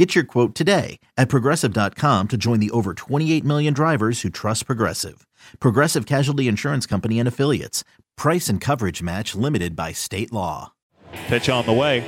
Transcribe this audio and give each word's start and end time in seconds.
Get 0.00 0.14
your 0.14 0.24
quote 0.24 0.54
today 0.54 0.98
at 1.18 1.28
progressive.com 1.28 2.28
to 2.28 2.38
join 2.38 2.58
the 2.58 2.70
over 2.70 2.94
28 2.94 3.44
million 3.44 3.74
drivers 3.74 4.22
who 4.22 4.30
trust 4.30 4.64
Progressive. 4.64 5.26
Progressive 5.58 6.06
Casualty 6.06 6.48
Insurance 6.48 6.86
Company 6.86 7.18
and 7.18 7.28
Affiliates. 7.28 7.84
Price 8.16 8.48
and 8.48 8.62
coverage 8.62 9.02
match 9.02 9.34
limited 9.34 9.76
by 9.76 9.92
state 9.92 10.32
law. 10.32 10.72
Pitch 11.26 11.50
on 11.50 11.66
the 11.66 11.74
way. 11.74 12.00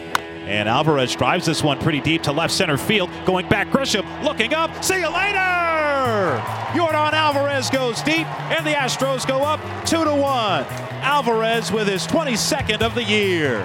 And 0.46 0.70
Alvarez 0.70 1.14
drives 1.14 1.44
this 1.44 1.62
one 1.62 1.78
pretty 1.80 2.00
deep 2.00 2.22
to 2.22 2.32
left 2.32 2.54
center 2.54 2.78
field. 2.78 3.10
Going 3.26 3.46
back, 3.46 3.68
Grisham 3.68 4.24
looking 4.24 4.54
up. 4.54 4.82
See 4.82 4.98
you 4.98 5.12
later! 5.12 6.40
Yordan 6.72 7.12
Alvarez 7.12 7.68
goes 7.68 8.00
deep, 8.00 8.26
and 8.50 8.66
the 8.66 8.70
Astros 8.70 9.28
go 9.28 9.42
up 9.42 9.60
2 9.84 10.02
to 10.02 10.14
1. 10.14 10.64
Alvarez 11.02 11.70
with 11.70 11.88
his 11.88 12.06
22nd 12.06 12.80
of 12.80 12.94
the 12.94 13.04
year. 13.04 13.58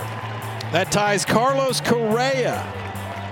That 0.73 0.91
ties 0.91 1.23
Carlos 1.23 1.79
Correa 1.79 2.86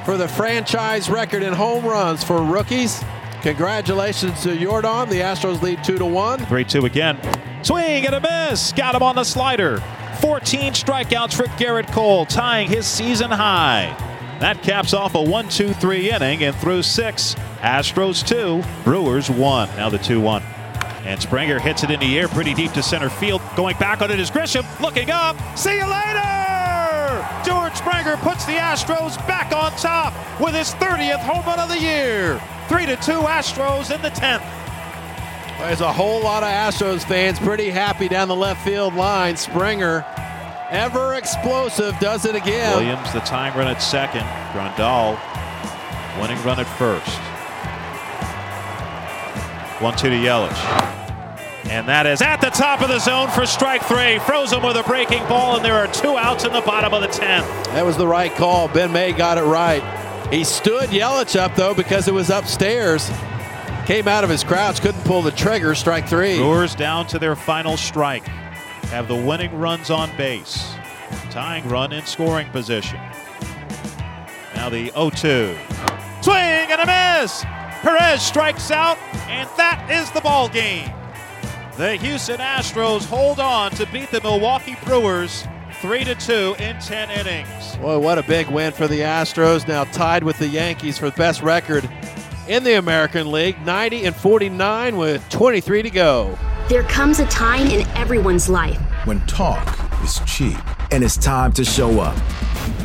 for 0.05 0.17
the 0.17 0.27
franchise 0.27 1.09
record 1.09 1.41
in 1.41 1.51
home 1.51 1.83
runs 1.83 2.23
for 2.23 2.41
rookies. 2.43 3.03
Congratulations 3.41 4.41
to 4.43 4.55
Yordan. 4.55 5.09
The 5.09 5.19
Astros 5.19 5.61
lead 5.61 5.83
2 5.83 5.97
to 5.97 6.05
1. 6.05 6.45
3 6.45 6.63
2 6.63 6.85
again. 6.85 7.19
Swing 7.63 8.05
and 8.05 8.15
a 8.15 8.21
miss. 8.21 8.71
Got 8.71 8.95
him 8.95 9.03
on 9.03 9.15
the 9.15 9.23
slider. 9.23 9.81
14 10.21 10.73
strikeouts 10.73 11.33
for 11.35 11.43
Gerrit 11.57 11.91
Cole, 11.91 12.25
tying 12.25 12.69
his 12.69 12.85
season 12.85 13.31
high. 13.31 13.95
That 14.39 14.61
caps 14.61 14.93
off 14.93 15.15
a 15.15 15.21
1 15.21 15.49
2 15.49 15.73
3 15.73 16.11
inning 16.11 16.43
and 16.43 16.55
through 16.55 16.83
six. 16.83 17.35
Astros 17.61 18.25
2, 18.25 18.63
Brewers 18.83 19.29
1. 19.29 19.69
Now 19.75 19.89
the 19.89 19.97
2 19.97 20.21
1. 20.21 20.43
And 21.05 21.21
Springer 21.21 21.59
hits 21.59 21.83
it 21.83 21.91
in 21.91 21.99
the 21.99 22.17
air 22.17 22.27
pretty 22.27 22.53
deep 22.53 22.71
to 22.73 22.83
center 22.83 23.09
field. 23.09 23.41
Going 23.55 23.77
back 23.77 24.01
on 24.01 24.11
it 24.11 24.19
is 24.19 24.31
Grisham. 24.31 24.65
Looking 24.79 25.11
up. 25.11 25.35
See 25.57 25.77
you 25.77 25.85
later! 25.85 26.44
George 27.45 27.75
Springer 27.75 28.17
puts 28.17 28.45
the 28.45 28.53
Astros 28.53 29.15
back 29.27 29.53
on 29.53 29.71
top 29.73 30.13
with 30.39 30.55
his 30.55 30.73
30th 30.75 31.19
home 31.19 31.45
run 31.45 31.59
of 31.59 31.69
the 31.69 31.79
year. 31.79 32.41
3 32.67 32.87
to 32.87 32.95
2 32.95 33.11
Astros 33.11 33.93
in 33.93 34.01
the 34.01 34.09
10th. 34.09 34.43
There's 35.59 35.81
a 35.81 35.93
whole 35.93 36.21
lot 36.21 36.41
of 36.41 36.49
Astros 36.49 37.03
fans 37.03 37.37
pretty 37.39 37.69
happy 37.69 38.07
down 38.07 38.27
the 38.27 38.35
left 38.35 38.65
field 38.65 38.95
line. 38.95 39.37
Springer, 39.37 40.03
ever 40.71 41.13
explosive, 41.13 41.97
does 41.99 42.25
it 42.25 42.35
again. 42.35 42.75
Williams, 42.77 43.13
the 43.13 43.19
tying 43.19 43.55
run 43.55 43.67
at 43.67 43.81
second. 43.81 44.25
Grandal, 44.51 45.19
winning 46.19 46.41
run 46.43 46.59
at 46.59 46.67
first. 46.77 47.07
1 49.81 49.97
2 49.97 50.09
to 50.09 50.15
Yelich. 50.15 50.94
And 51.67 51.87
that 51.87 52.05
is 52.05 52.21
at 52.21 52.41
the 52.41 52.51
top 52.51 52.81
of 52.81 52.89
the 52.89 52.99
zone 52.99 53.29
for 53.29 53.45
strike 53.45 53.83
three. 53.83 54.19
Frozen 54.19 54.61
with 54.61 54.77
a 54.77 54.83
breaking 54.83 55.27
ball, 55.27 55.55
and 55.55 55.65
there 55.65 55.73
are 55.73 55.87
two 55.87 56.15
outs 56.15 56.43
in 56.45 56.53
the 56.53 56.61
bottom 56.61 56.93
of 56.93 57.01
the 57.01 57.07
10th. 57.07 57.65
That 57.65 57.83
was 57.83 57.97
the 57.97 58.07
right 58.07 58.33
call. 58.35 58.67
Ben 58.67 58.91
May 58.91 59.11
got 59.13 59.37
it 59.37 59.43
right. 59.43 59.81
He 60.31 60.43
stood 60.43 60.89
Yelich 60.89 61.35
up, 61.35 61.55
though, 61.55 61.73
because 61.73 62.07
it 62.07 62.13
was 62.13 62.29
upstairs. 62.29 63.09
Came 63.85 64.07
out 64.07 64.23
of 64.23 64.29
his 64.29 64.43
crouch, 64.43 64.81
couldn't 64.81 65.03
pull 65.05 65.21
the 65.21 65.31
trigger. 65.31 65.75
Strike 65.75 66.07
three. 66.07 66.37
Brewers 66.37 66.75
down 66.75 67.07
to 67.07 67.19
their 67.19 67.35
final 67.35 67.77
strike. 67.77 68.27
Have 68.89 69.07
the 69.07 69.15
winning 69.15 69.57
runs 69.57 69.89
on 69.89 70.15
base. 70.17 70.73
Tying 71.31 71.67
run 71.67 71.93
in 71.93 72.05
scoring 72.05 72.49
position. 72.51 72.99
Now 74.55 74.69
the 74.69 74.91
0 74.91 75.09
2. 75.09 75.55
Swing 76.21 76.37
and 76.37 76.81
a 76.81 77.21
miss! 77.21 77.43
Perez 77.81 78.21
strikes 78.21 78.71
out, 78.71 78.97
and 79.27 79.47
that 79.57 79.87
is 79.91 80.09
the 80.11 80.21
ball 80.21 80.47
game. 80.49 80.91
The 81.77 81.97
Houston 81.97 82.37
Astros 82.37 83.03
hold 83.05 83.41
on 83.41 83.69
to 83.71 83.85
beat 83.87 84.09
the 84.09 84.21
Milwaukee 84.21 84.77
Brewers 84.85 85.45
3 85.81 86.05
to 86.05 86.15
2 86.15 86.55
in 86.57 86.79
10 86.79 87.09
innings. 87.11 87.75
Boy, 87.75 87.99
what 87.99 88.17
a 88.17 88.23
big 88.23 88.47
win 88.47 88.71
for 88.71 88.87
the 88.87 89.01
Astros. 89.01 89.67
Now 89.67 89.83
tied 89.83 90.23
with 90.23 90.39
the 90.39 90.47
Yankees 90.47 90.97
for 90.97 91.09
the 91.09 91.17
best 91.17 91.41
record 91.41 91.89
in 92.47 92.63
the 92.63 92.75
American 92.75 93.29
League, 93.29 93.59
90 93.65 94.05
and 94.05 94.15
49 94.15 94.95
with 94.95 95.27
23 95.27 95.81
to 95.81 95.89
go. 95.89 96.37
There 96.69 96.83
comes 96.83 97.19
a 97.19 97.25
time 97.25 97.67
in 97.67 97.85
everyone's 97.89 98.47
life 98.47 98.79
when 99.03 99.19
talk 99.27 99.77
is 100.01 100.21
cheap 100.25 100.57
and 100.93 101.03
it's 101.03 101.17
time 101.17 101.51
to 101.51 101.65
show 101.65 101.99
up. 101.99 102.15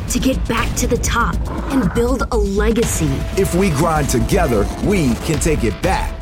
To 0.09 0.19
get 0.19 0.45
back 0.49 0.75
to 0.75 0.85
the 0.85 0.97
top 0.97 1.37
and 1.71 1.93
build 1.93 2.23
a 2.33 2.37
legacy. 2.37 3.07
If 3.37 3.55
we 3.55 3.69
grind 3.69 4.09
together, 4.09 4.67
we 4.83 5.13
can 5.23 5.39
take 5.39 5.63
it 5.63 5.81
back. 5.81 6.13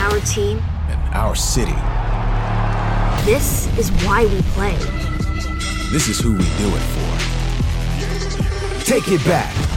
Our 0.00 0.18
team 0.22 0.58
and 0.88 1.14
our 1.14 1.36
city. 1.36 1.76
This 3.28 3.68
is 3.76 3.90
why 4.06 4.24
we 4.24 4.40
play. 4.56 4.74
This 5.92 6.08
is 6.08 6.18
who 6.18 6.32
we 6.32 6.44
do 6.56 6.72
it 6.74 6.80
for. 6.94 8.84
Take 8.86 9.06
it 9.08 9.22
back. 9.26 9.67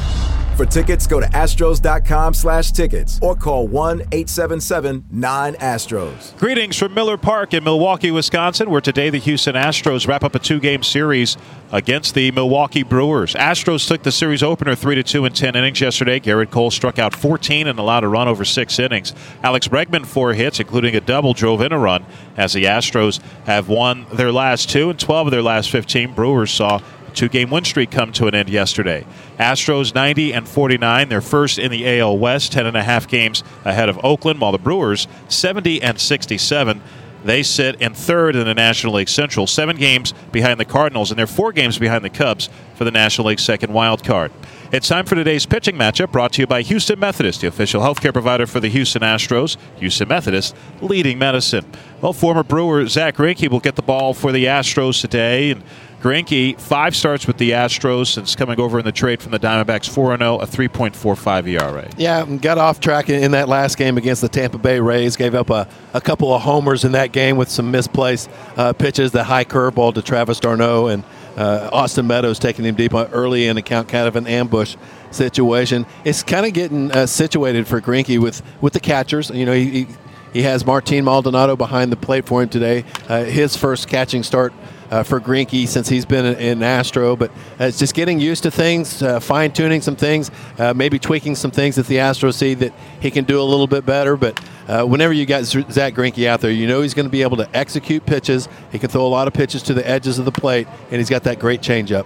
For 0.62 0.68
tickets, 0.68 1.08
go 1.08 1.20
to 1.20 1.26
astros.com 1.26 2.36
slash 2.36 2.72
tickets 2.72 3.18
or 3.24 3.36
call 3.36 3.68
1-877-9-ASTROS. 3.70 6.38
Greetings 6.38 6.78
from 6.78 6.94
Miller 6.94 7.18
Park 7.18 7.56
in 7.56 7.64
Milwaukee, 7.64 8.12
Wisconsin, 8.12 8.70
where 8.70 8.80
today 8.80 9.10
the 9.10 9.18
Houston 9.18 9.56
Astros 9.56 10.08
wrap 10.08 10.24
up 10.24 10.36
a 10.36 10.40
two-game 10.40 10.84
series 10.84 11.36
against 11.72 12.14
the 12.14 12.30
Milwaukee 12.30 12.84
Brewers. 12.84 13.34
Astros 13.34 13.88
took 13.88 14.04
the 14.04 14.12
series 14.12 14.44
opener 14.44 14.76
3-2 14.76 15.26
in 15.26 15.34
10 15.34 15.56
innings 15.56 15.82
yesterday. 15.82 16.20
Gerrit 16.20 16.52
Cole 16.52 16.70
struck 16.70 17.00
out 17.00 17.16
14 17.16 17.66
and 17.66 17.80
allowed 17.80 18.04
a 18.04 18.08
run 18.08 18.28
over 18.28 18.46
six 18.46 18.78
innings. 18.78 19.16
Alex 19.42 19.68
Bregman, 19.68 20.06
four 20.06 20.36
hits, 20.36 20.60
including 20.60 20.96
a 20.96 21.02
double, 21.02 21.34
drove 21.34 21.62
in 21.62 21.72
a 21.72 21.80
run 21.80 22.06
as 22.38 22.54
the 22.54 22.66
Astros 22.66 23.20
have 23.46 23.68
won 23.68 24.06
their 24.14 24.32
last 24.32 24.70
two 24.70 24.92
and 24.92 25.00
12 25.00 25.26
of 25.26 25.32
their 25.32 25.42
last 25.42 25.72
15. 25.72 26.14
Brewers 26.14 26.52
saw 26.52 26.80
Two 27.14 27.30
game 27.30 27.50
win 27.50 27.64
streak 27.66 27.92
come 27.92 28.12
to 28.14 28.28
an 28.28 28.36
end 28.36 28.50
yesterday. 28.50 29.06
Astros 29.38 29.94
90 29.94 30.34
and 30.34 30.48
49, 30.48 31.10
their 31.10 31.22
first 31.22 31.60
in 31.60 31.72
the 31.72 32.00
AL 32.00 32.18
West, 32.18 32.52
10 32.52 32.66
and 32.66 32.78
a 32.78 32.84
half 32.84 33.08
games 33.08 33.44
ahead 33.66 33.90
of 33.90 34.00
Oakland, 34.04 34.40
while 34.40 34.52
the 34.52 34.58
Brewers 34.58 35.08
70 35.28 35.82
and 35.82 36.00
67. 36.00 36.82
They 37.24 37.44
sit 37.44 37.80
in 37.80 37.94
third 37.94 38.36
in 38.36 38.46
the 38.46 38.56
National 38.56 38.94
League 38.94 39.10
Central, 39.10 39.46
seven 39.46 39.78
games 39.78 40.14
behind 40.32 40.60
the 40.60 40.66
Cardinals, 40.66 41.12
and 41.12 41.20
they're 41.20 41.28
four 41.28 41.52
games 41.52 41.78
behind 41.78 42.04
the 42.04 42.10
Cubs 42.10 42.50
for 42.76 42.84
the 42.84 42.92
National 42.92 43.28
League 43.28 43.40
second 43.40 43.74
wild 43.74 44.04
card. 44.04 44.32
It's 44.72 44.88
time 44.88 45.06
for 45.06 45.16
today's 45.16 45.46
pitching 45.46 45.76
matchup 45.76 46.12
brought 46.12 46.34
to 46.34 46.42
you 46.42 46.48
by 46.48 46.62
Houston 46.64 46.98
Methodist, 46.98 47.42
the 47.42 47.48
official 47.48 47.82
healthcare 47.82 48.14
provider 48.14 48.48
for 48.48 48.60
the 48.60 48.70
Houston 48.70 49.02
Astros. 49.02 49.58
Houston 49.78 50.08
Methodist, 50.08 50.56
leading 50.82 51.20
medicine. 51.20 51.66
Well, 52.00 52.14
former 52.14 52.42
Brewer 52.42 52.88
Zach 52.88 53.18
Greinke 53.18 53.50
will 53.50 53.60
get 53.60 53.76
the 53.76 53.82
ball 53.82 54.14
for 54.14 54.32
the 54.32 54.46
Astros 54.46 55.02
today, 55.02 55.52
and 55.52 55.62
Greinke, 56.02 56.60
five 56.60 56.96
starts 56.96 57.28
with 57.28 57.38
the 57.38 57.52
Astros 57.52 58.08
since 58.08 58.36
coming 58.36 58.60
over 58.60 58.80
in 58.80 58.86
the 58.86 58.92
trade 58.92 59.22
from 59.22 59.32
the 59.32 59.40
Diamondbacks, 59.40 59.88
4 59.88 60.18
0, 60.18 60.40
a 60.40 60.48
3.45 60.48 61.48
ERA. 61.48 61.88
Yeah, 61.96 62.26
got 62.38 62.58
off 62.58 62.80
track 62.80 63.10
in 63.10 63.32
that 63.32 63.48
last 63.48 63.78
game 63.78 64.00
against 64.00 64.22
the 64.22 64.30
Tampa 64.30 64.58
Bay 64.58 64.80
Rays. 64.80 65.16
Gave 65.16 65.36
up 65.36 65.52
a, 65.52 65.68
a 65.94 66.02
couple 66.02 66.34
of 66.34 66.42
homers 66.42 66.84
in 66.86 66.94
that 66.94 67.12
game 67.12 67.38
with 67.38 67.50
some 67.50 67.70
misplaced 67.70 68.32
uh, 68.58 68.74
pitches, 68.74 69.12
the 69.12 69.24
high 69.24 69.46
curveball 69.46 69.94
to 69.94 70.02
Travis 70.02 70.40
d'Arnaud, 70.40 70.88
and 70.88 71.04
uh, 71.38 71.70
Austin 71.72 72.08
Meadows 72.08 72.40
taking 72.40 72.66
him 72.66 72.74
deep 72.74 72.96
early 72.96 73.46
in 73.46 73.58
account, 73.58 73.88
kind 73.88 74.08
of 74.08 74.16
an 74.16 74.26
ambush 74.26 74.76
situation. 75.12 75.86
It's 76.04 76.24
kind 76.24 76.48
of 76.48 76.54
getting 76.54 76.92
uh, 76.92 77.06
situated 77.06 77.68
for 77.68 77.80
Greinke 77.80 78.20
with, 78.20 78.42
with 78.60 78.74
the 78.74 78.80
catchers. 78.80 79.30
You 79.30 79.46
know, 79.46 79.54
he, 79.54 79.70
he, 79.70 79.88
he 80.34 80.42
has 80.42 80.66
Martin 80.66 81.06
Maldonado 81.06 81.56
behind 81.56 81.92
the 81.92 81.96
plate 81.96 82.26
for 82.26 82.42
him 82.42 82.50
today. 82.50 82.86
Uh, 83.08 83.24
his 83.24 83.56
first 83.56 83.88
catching 83.88 84.24
start 84.24 84.52
uh, 84.92 85.04
for 85.04 85.20
Greinke 85.20 85.68
since 85.68 85.90
he's 85.90 86.06
been 86.06 86.26
in, 86.26 86.62
Astro. 86.62 87.16
But 87.16 87.32
uh, 87.60 87.66
it's 87.66 87.80
just 87.80 87.96
getting 87.96 88.20
used 88.20 88.44
to 88.44 88.52
things, 88.52 89.02
uh, 89.02 89.20
fine 89.20 89.52
tuning 89.52 89.82
some 89.82 89.96
things, 89.96 90.30
uh, 90.60 90.74
maybe 90.74 91.00
tweaking 91.00 91.36
some 91.36 91.50
things 91.50 91.78
that 91.78 91.88
the 91.88 91.96
Astros 91.96 92.36
see 92.36 92.54
that 92.56 92.74
he 93.00 93.10
can 93.10 93.24
do 93.24 93.42
a 93.42 93.44
little 93.44 93.68
bit 93.68 93.86
better. 93.86 94.18
But 94.18 94.44
uh, 94.68 94.84
whenever 94.84 95.14
you 95.14 95.26
got 95.26 95.46
Zach 95.46 95.94
Greinke 95.94 96.28
out 96.28 96.42
there, 96.42 96.52
you 96.52 96.68
know 96.68 96.82
he's 96.82 96.94
going 96.94 97.08
to 97.08 97.12
be 97.12 97.22
able 97.24 97.38
to 97.38 97.50
execute 97.56 98.06
pitches. 98.06 98.48
He 98.72 98.78
can 98.78 98.90
throw 98.90 99.06
a 99.06 99.08
lot 99.08 99.28
of 99.28 99.34
pitches 99.34 99.64
to 99.64 99.74
the 99.74 99.88
edges 99.88 100.20
of 100.20 100.26
the 100.26 100.32
plate, 100.32 100.68
and 100.92 100.98
he's 100.98 101.10
got 101.10 101.24
that 101.24 101.40
great 101.40 101.62
changeup. 101.62 102.06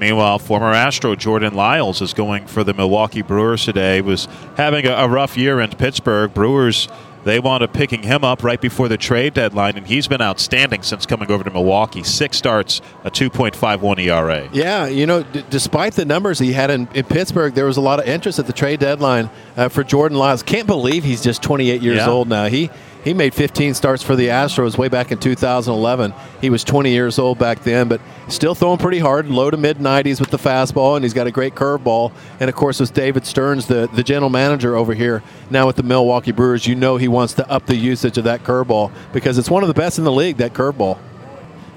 Meanwhile, 0.00 0.40
former 0.40 0.72
Astro 0.72 1.14
Jordan 1.14 1.54
Lyles 1.54 2.02
is 2.02 2.12
going 2.12 2.48
for 2.48 2.64
the 2.64 2.74
Milwaukee 2.74 3.22
Brewers 3.22 3.64
today. 3.64 4.00
Was 4.00 4.26
having 4.56 4.84
a, 4.84 4.94
a 4.94 5.08
rough 5.08 5.36
year 5.36 5.60
in 5.60 5.70
Pittsburgh. 5.70 6.34
Brewers 6.34 6.88
they 7.24 7.38
wound 7.38 7.62
up 7.62 7.72
picking 7.72 8.02
him 8.02 8.24
up 8.24 8.42
right 8.42 8.60
before 8.60 8.88
the 8.88 8.96
trade 8.96 9.34
deadline, 9.34 9.76
and 9.76 9.86
he's 9.86 10.08
been 10.08 10.20
outstanding 10.20 10.82
since 10.82 11.06
coming 11.06 11.30
over 11.30 11.44
to 11.44 11.50
Milwaukee. 11.50 12.02
Six 12.02 12.36
starts, 12.36 12.80
a 13.04 13.10
2.51 13.10 13.98
ERA. 14.00 14.48
Yeah, 14.52 14.86
you 14.86 15.06
know, 15.06 15.22
d- 15.22 15.44
despite 15.50 15.94
the 15.94 16.04
numbers 16.04 16.38
he 16.38 16.52
had 16.52 16.70
in, 16.70 16.88
in, 16.94 17.04
Pittsburgh, 17.04 17.54
there 17.54 17.66
was 17.66 17.76
a 17.76 17.80
lot 17.80 18.00
of 18.00 18.06
interest 18.06 18.38
at 18.38 18.46
the 18.46 18.52
trade 18.52 18.80
deadline 18.80 19.30
uh, 19.56 19.68
for 19.68 19.84
Jordan 19.84 20.18
Lyles. 20.18 20.42
Can't 20.42 20.66
believe 20.66 21.04
he's 21.04 21.22
just 21.22 21.42
28 21.42 21.82
years 21.82 21.98
yeah. 21.98 22.08
old 22.08 22.28
now. 22.28 22.46
He 22.46 22.70
he 23.04 23.14
made 23.14 23.34
15 23.34 23.74
starts 23.74 24.02
for 24.02 24.14
the 24.14 24.28
Astros 24.28 24.78
way 24.78 24.88
back 24.88 25.10
in 25.10 25.18
2011. 25.18 26.14
He 26.40 26.50
was 26.50 26.62
20 26.62 26.90
years 26.90 27.18
old 27.18 27.38
back 27.38 27.62
then, 27.64 27.88
but 27.88 28.00
still 28.28 28.54
throwing 28.54 28.78
pretty 28.78 29.00
hard, 29.00 29.28
low 29.28 29.50
to 29.50 29.56
mid 29.56 29.78
90s 29.78 30.20
with 30.20 30.30
the 30.30 30.38
fastball, 30.38 30.94
and 30.96 31.04
he's 31.04 31.14
got 31.14 31.26
a 31.26 31.32
great 31.32 31.54
curveball. 31.54 32.12
And 32.38 32.48
of 32.48 32.54
course, 32.54 32.78
with 32.78 32.94
David 32.94 33.26
Stearns, 33.26 33.66
the, 33.66 33.88
the 33.92 34.04
general 34.04 34.30
manager 34.30 34.76
over 34.76 34.94
here 34.94 35.22
now 35.50 35.66
with 35.66 35.76
the 35.76 35.82
Milwaukee 35.82 36.32
Brewers, 36.32 36.66
you 36.66 36.74
know 36.74 36.96
he 36.96 37.08
wants 37.08 37.34
to 37.34 37.50
up 37.50 37.66
the 37.66 37.76
usage 37.76 38.18
of 38.18 38.24
that 38.24 38.44
curveball 38.44 38.92
because 39.12 39.36
it's 39.36 39.50
one 39.50 39.62
of 39.62 39.68
the 39.68 39.74
best 39.74 39.98
in 39.98 40.04
the 40.04 40.12
league, 40.12 40.36
that 40.36 40.52
curveball. 40.52 40.98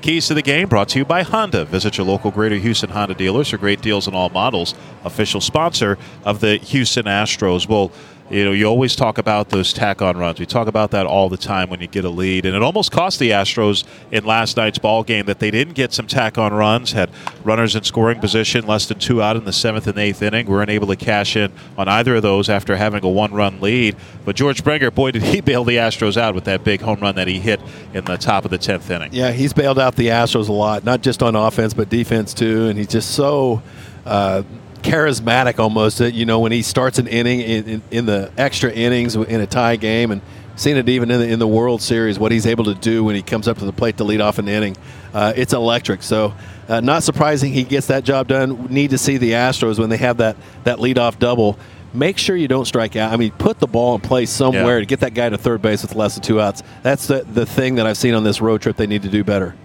Keys 0.05 0.27
to 0.27 0.35
the 0.35 0.43
game 0.43 0.69
brought 0.69 0.89
to 0.89 0.99
you 0.99 1.05
by 1.05 1.23
Honda. 1.23 1.65
Visit 1.65 1.97
your 1.97 2.05
local 2.05 2.29
Greater 2.29 2.57
Houston 2.57 2.91
Honda 2.91 3.15
dealers 3.15 3.49
for 3.49 3.57
great 3.57 3.81
deals 3.81 4.07
on 4.07 4.13
all 4.13 4.29
models. 4.29 4.75
Official 5.03 5.41
sponsor 5.41 5.97
of 6.23 6.41
the 6.41 6.57
Houston 6.57 7.05
Astros. 7.05 7.67
Well, 7.67 7.91
you 8.29 8.43
know, 8.43 8.51
you 8.51 8.65
always 8.65 8.95
talk 8.95 9.19
about 9.19 9.49
those 9.49 9.71
tack 9.71 10.01
on 10.01 10.17
runs. 10.17 10.39
We 10.39 10.47
talk 10.47 10.67
about 10.67 10.91
that 10.91 11.05
all 11.05 11.29
the 11.29 11.37
time 11.37 11.69
when 11.69 11.79
you 11.79 11.85
get 11.85 12.05
a 12.05 12.09
lead. 12.09 12.45
And 12.45 12.55
it 12.55 12.63
almost 12.63 12.91
cost 12.91 13.19
the 13.19 13.29
Astros 13.29 13.83
in 14.11 14.25
last 14.25 14.57
night's 14.57 14.79
ball 14.79 15.03
game 15.03 15.27
that 15.27 15.37
they 15.37 15.51
didn't 15.51 15.75
get 15.75 15.93
some 15.93 16.07
tack 16.07 16.39
on 16.39 16.51
runs, 16.51 16.93
had 16.93 17.11
runners 17.43 17.75
in 17.75 17.83
scoring 17.83 18.19
position, 18.19 18.65
less 18.65 18.87
than 18.87 18.97
two 18.97 19.21
out 19.21 19.35
in 19.35 19.45
the 19.45 19.53
seventh 19.53 19.85
and 19.85 19.99
eighth 19.99 20.23
inning. 20.23 20.47
We 20.47 20.53
weren't 20.53 20.71
able 20.71 20.87
to 20.87 20.95
cash 20.95 21.35
in 21.35 21.51
on 21.77 21.87
either 21.87 22.15
of 22.15 22.23
those 22.23 22.49
after 22.49 22.75
having 22.75 23.03
a 23.03 23.09
one 23.09 23.31
run 23.31 23.61
lead. 23.61 23.95
But 24.25 24.35
George 24.35 24.57
Springer, 24.57 24.89
boy, 24.89 25.11
did 25.11 25.21
he 25.21 25.41
bail 25.45 25.63
the 25.63 25.75
Astros 25.75 26.17
out 26.17 26.33
with 26.33 26.45
that 26.45 26.63
big 26.63 26.81
home 26.81 27.01
run 27.01 27.15
that 27.15 27.27
he 27.27 27.39
hit 27.39 27.61
in 27.93 28.05
the 28.05 28.17
top 28.17 28.43
of 28.43 28.49
the 28.49 28.57
tenth 28.57 28.89
inning. 28.89 29.13
Yeah, 29.13 29.31
he's 29.31 29.53
bailed 29.53 29.77
out 29.77 29.95
the 29.95 30.07
Astros 30.07 30.49
a 30.49 30.53
lot, 30.53 30.83
not 30.83 31.01
just 31.01 31.21
on 31.21 31.35
offense, 31.35 31.75
but 31.75 31.89
defense 31.89 32.33
too. 32.33 32.69
And 32.69 32.77
he's 32.77 32.87
just 32.87 33.11
so. 33.11 33.61
Uh, 34.03 34.43
charismatic 34.85 35.59
almost. 35.59 35.99
You 35.99 36.25
know, 36.25 36.39
when 36.39 36.51
he 36.51 36.61
starts 36.61 36.99
an 36.99 37.07
inning 37.07 37.41
in, 37.41 37.67
in, 37.67 37.81
in, 37.91 38.05
the 38.05 38.31
extra 38.37 38.71
innings 38.71 39.15
in 39.15 39.41
a 39.41 39.47
tie 39.47 39.75
game, 39.75 40.11
and 40.11 40.21
seen 40.55 40.77
it 40.77 40.87
even 40.87 41.11
in 41.11 41.19
the, 41.19 41.27
in 41.27 41.39
the 41.39 41.47
World 41.47 41.81
Series, 41.81 42.19
what 42.19 42.31
he's 42.31 42.45
able 42.45 42.65
to 42.65 42.75
do 42.75 43.03
when 43.03 43.15
he 43.15 43.21
comes 43.21 43.47
up 43.47 43.57
to 43.57 43.65
the 43.65 43.73
plate 43.73 43.97
to 43.97 44.03
lead 44.03 44.21
off 44.21 44.37
an 44.37 44.47
inning, 44.47 44.77
uh, 45.13 45.33
it's 45.35 45.53
electric. 45.53 46.03
So, 46.03 46.33
uh, 46.69 46.79
not 46.79 47.03
surprising 47.03 47.51
he 47.51 47.63
gets 47.63 47.87
that 47.87 48.03
job 48.03 48.27
done. 48.27 48.67
Need 48.67 48.91
to 48.91 48.97
see 48.97 49.17
the 49.17 49.31
Astros 49.31 49.79
when 49.79 49.89
they 49.89 49.97
have 49.97 50.17
that 50.17 50.37
that 50.63 50.77
leadoff 50.77 51.19
double. 51.19 51.57
Make 51.93 52.17
sure 52.17 52.35
you 52.35 52.49
don't 52.49 52.65
strike 52.65 52.95
out. 52.97 53.13
I 53.13 53.15
mean, 53.15 53.31
put 53.31 53.59
the 53.59 53.67
ball 53.67 53.95
in 53.95 54.01
place 54.01 54.29
somewhere 54.29 54.75
yeah. 54.75 54.81
to 54.81 54.85
get 54.85 54.99
that 54.99 55.13
guy 55.13 55.29
to 55.29 55.37
third 55.37 55.61
base 55.61 55.81
with 55.81 55.95
less 55.95 56.15
than 56.15 56.23
two 56.23 56.41
outs. 56.41 56.61
That's 56.83 57.07
the, 57.07 57.23
the 57.23 57.45
thing 57.45 57.75
that 57.75 57.87
I've 57.87 57.97
seen 57.97 58.13
on 58.13 58.25
this 58.25 58.41
road 58.41 58.61
trip 58.61 58.75
they 58.75 58.85
need 58.85 59.03
to 59.03 59.09
do 59.09 59.23
better. 59.23 59.55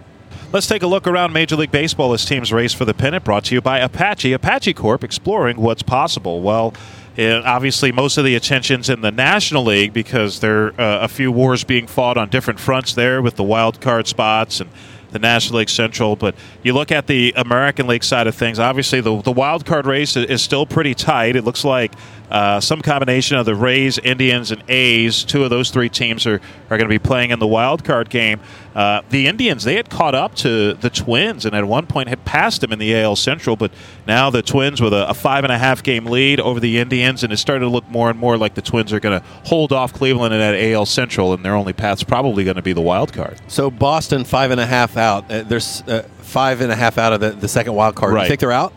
Let's 0.52 0.67
take 0.67 0.82
a 0.82 0.88
look 0.88 1.06
around 1.06 1.32
Major 1.32 1.55
League 1.55 1.70
Baseball 1.70 2.12
as 2.12 2.25
teams 2.25 2.52
race 2.52 2.75
for 2.75 2.85
the 2.85 2.93
pennant. 2.93 3.23
Brought 3.23 3.44
to 3.44 3.55
you 3.55 3.61
by 3.61 3.79
Apache. 3.79 4.32
Apache 4.32 4.75
Corp 4.75 5.05
exploring 5.05 5.58
what's 5.58 5.85
possible. 5.85 6.43
Well, 6.43 6.75
eh, 7.17 7.41
obviously, 7.44 7.93
most 7.93 8.19
of 8.19 8.25
the 8.25 8.35
attention's 8.35 8.91
in 8.91 9.00
the 9.00 9.12
National 9.12 9.62
League 9.62 9.93
because 9.93 10.41
there 10.41 10.67
are 10.67 10.81
uh, 10.81 11.05
a 11.05 11.08
few 11.08 11.31
wars 11.31 11.62
being 11.62 11.87
fought 11.87 12.17
on 12.17 12.31
different 12.31 12.58
fronts 12.58 12.94
there 12.94 13.23
with 13.23 13.37
the 13.37 13.44
wild 13.44 13.81
card 13.81 14.08
spots 14.08 14.61
and 14.61 14.69
the 15.12 15.20
National 15.20 15.61
League 15.61 15.69
Central. 15.69 16.17
But 16.17 16.35
you 16.64 16.73
look 16.73 16.91
at 16.91 17.06
the 17.06 17.32
American 17.37 17.87
League 17.87 18.03
side 18.03 18.26
of 18.26 18.35
things, 18.35 18.58
obviously 18.58 19.00
the, 19.00 19.23
the 19.23 19.31
wild 19.31 19.64
card 19.64 19.87
race 19.87 20.17
is 20.17 20.43
still 20.43 20.67
pretty 20.67 20.94
tight. 20.94 21.37
It 21.37 21.44
looks 21.44 21.64
like 21.64 21.93
uh, 22.31 22.61
some 22.61 22.81
combination 22.81 23.37
of 23.37 23.47
the 23.47 23.55
Rays, 23.55 23.99
Indians, 23.99 24.50
and 24.50 24.62
A's. 24.69 25.25
Two 25.25 25.44
of 25.44 25.50
those 25.50 25.71
three 25.71 25.88
teams 25.88 26.27
are, 26.27 26.41
are 26.71 26.79
going 26.79 26.82
to 26.82 26.88
be 26.88 26.99
playing 26.99 27.31
in 27.31 27.38
the 27.38 27.47
wild 27.47 27.85
card 27.85 28.09
game. 28.09 28.41
Uh, 28.75 29.03
the 29.11 29.27
Indians, 29.27 29.65
they 29.65 29.75
had 29.75 29.91
caught 29.91 30.15
up 30.15 30.35
to 30.37 30.75
the 30.75 30.91
Twins 30.91 31.44
and 31.44 31.56
at 31.56 31.65
one 31.65 31.87
point 31.87 32.09
had 32.09 32.25
passed 32.25 32.61
them 32.61 32.73
in 32.73 32.79
the 32.79 32.94
AL 32.94 33.17
Central, 33.17 33.56
but 33.56 33.73
now 34.06 34.31
the 34.31 34.43
Twins 34.43 34.81
with 34.81 34.93
a, 34.93 35.09
a 35.09 35.15
five 35.15 35.43
and 35.43 35.53
a 35.53 35.59
half 35.59 35.82
game 35.82 36.06
lead 36.06 36.38
over 36.38 36.61
the 36.61 36.79
Indians, 36.79 37.25
and 37.25 37.32
it's 37.32 37.43
starting 37.43 37.67
to 37.67 37.73
look 37.73 37.88
more 37.88 38.11
and 38.11 38.19
more 38.19 38.38
like 38.38 38.55
the 38.55 38.62
Twins 38.62 38.93
are 38.93 39.00
going 39.00 39.21
to 39.21 39.27
hold 39.44 39.73
off 39.73 39.93
Cleveland 39.93 40.32
in 40.32 40.41
that 40.41 40.55
AL 40.55 40.87
Central, 40.87 41.32
and 41.32 41.44
their 41.44 41.55
only 41.55 41.73
path's 41.73 42.05
probably 42.05 42.44
going 42.44 42.56
to 42.56 42.62
be 42.62 42.73
the 42.73 42.81
wild 42.81 43.12
card. 43.12 43.41
So 43.49 43.71
Boston 43.71 44.25
five 44.25 44.53
and 44.53 44.61
a 44.61 44.67
half 44.67 44.97
out. 44.97 45.31
Uh, 45.31 45.43
there's 45.43 45.82
uh, 45.82 46.03
five 46.19 46.61
and 46.61 46.71
a 46.71 46.77
half 46.77 46.97
out 46.97 47.12
of 47.12 47.21
the, 47.21 47.31
the 47.31 47.49
second 47.49 47.75
wild 47.75 47.97
card. 47.97 48.15
Right. 48.15 48.23
You 48.23 48.29
think 48.29 48.41
they're 48.41 48.53
out? 48.53 48.73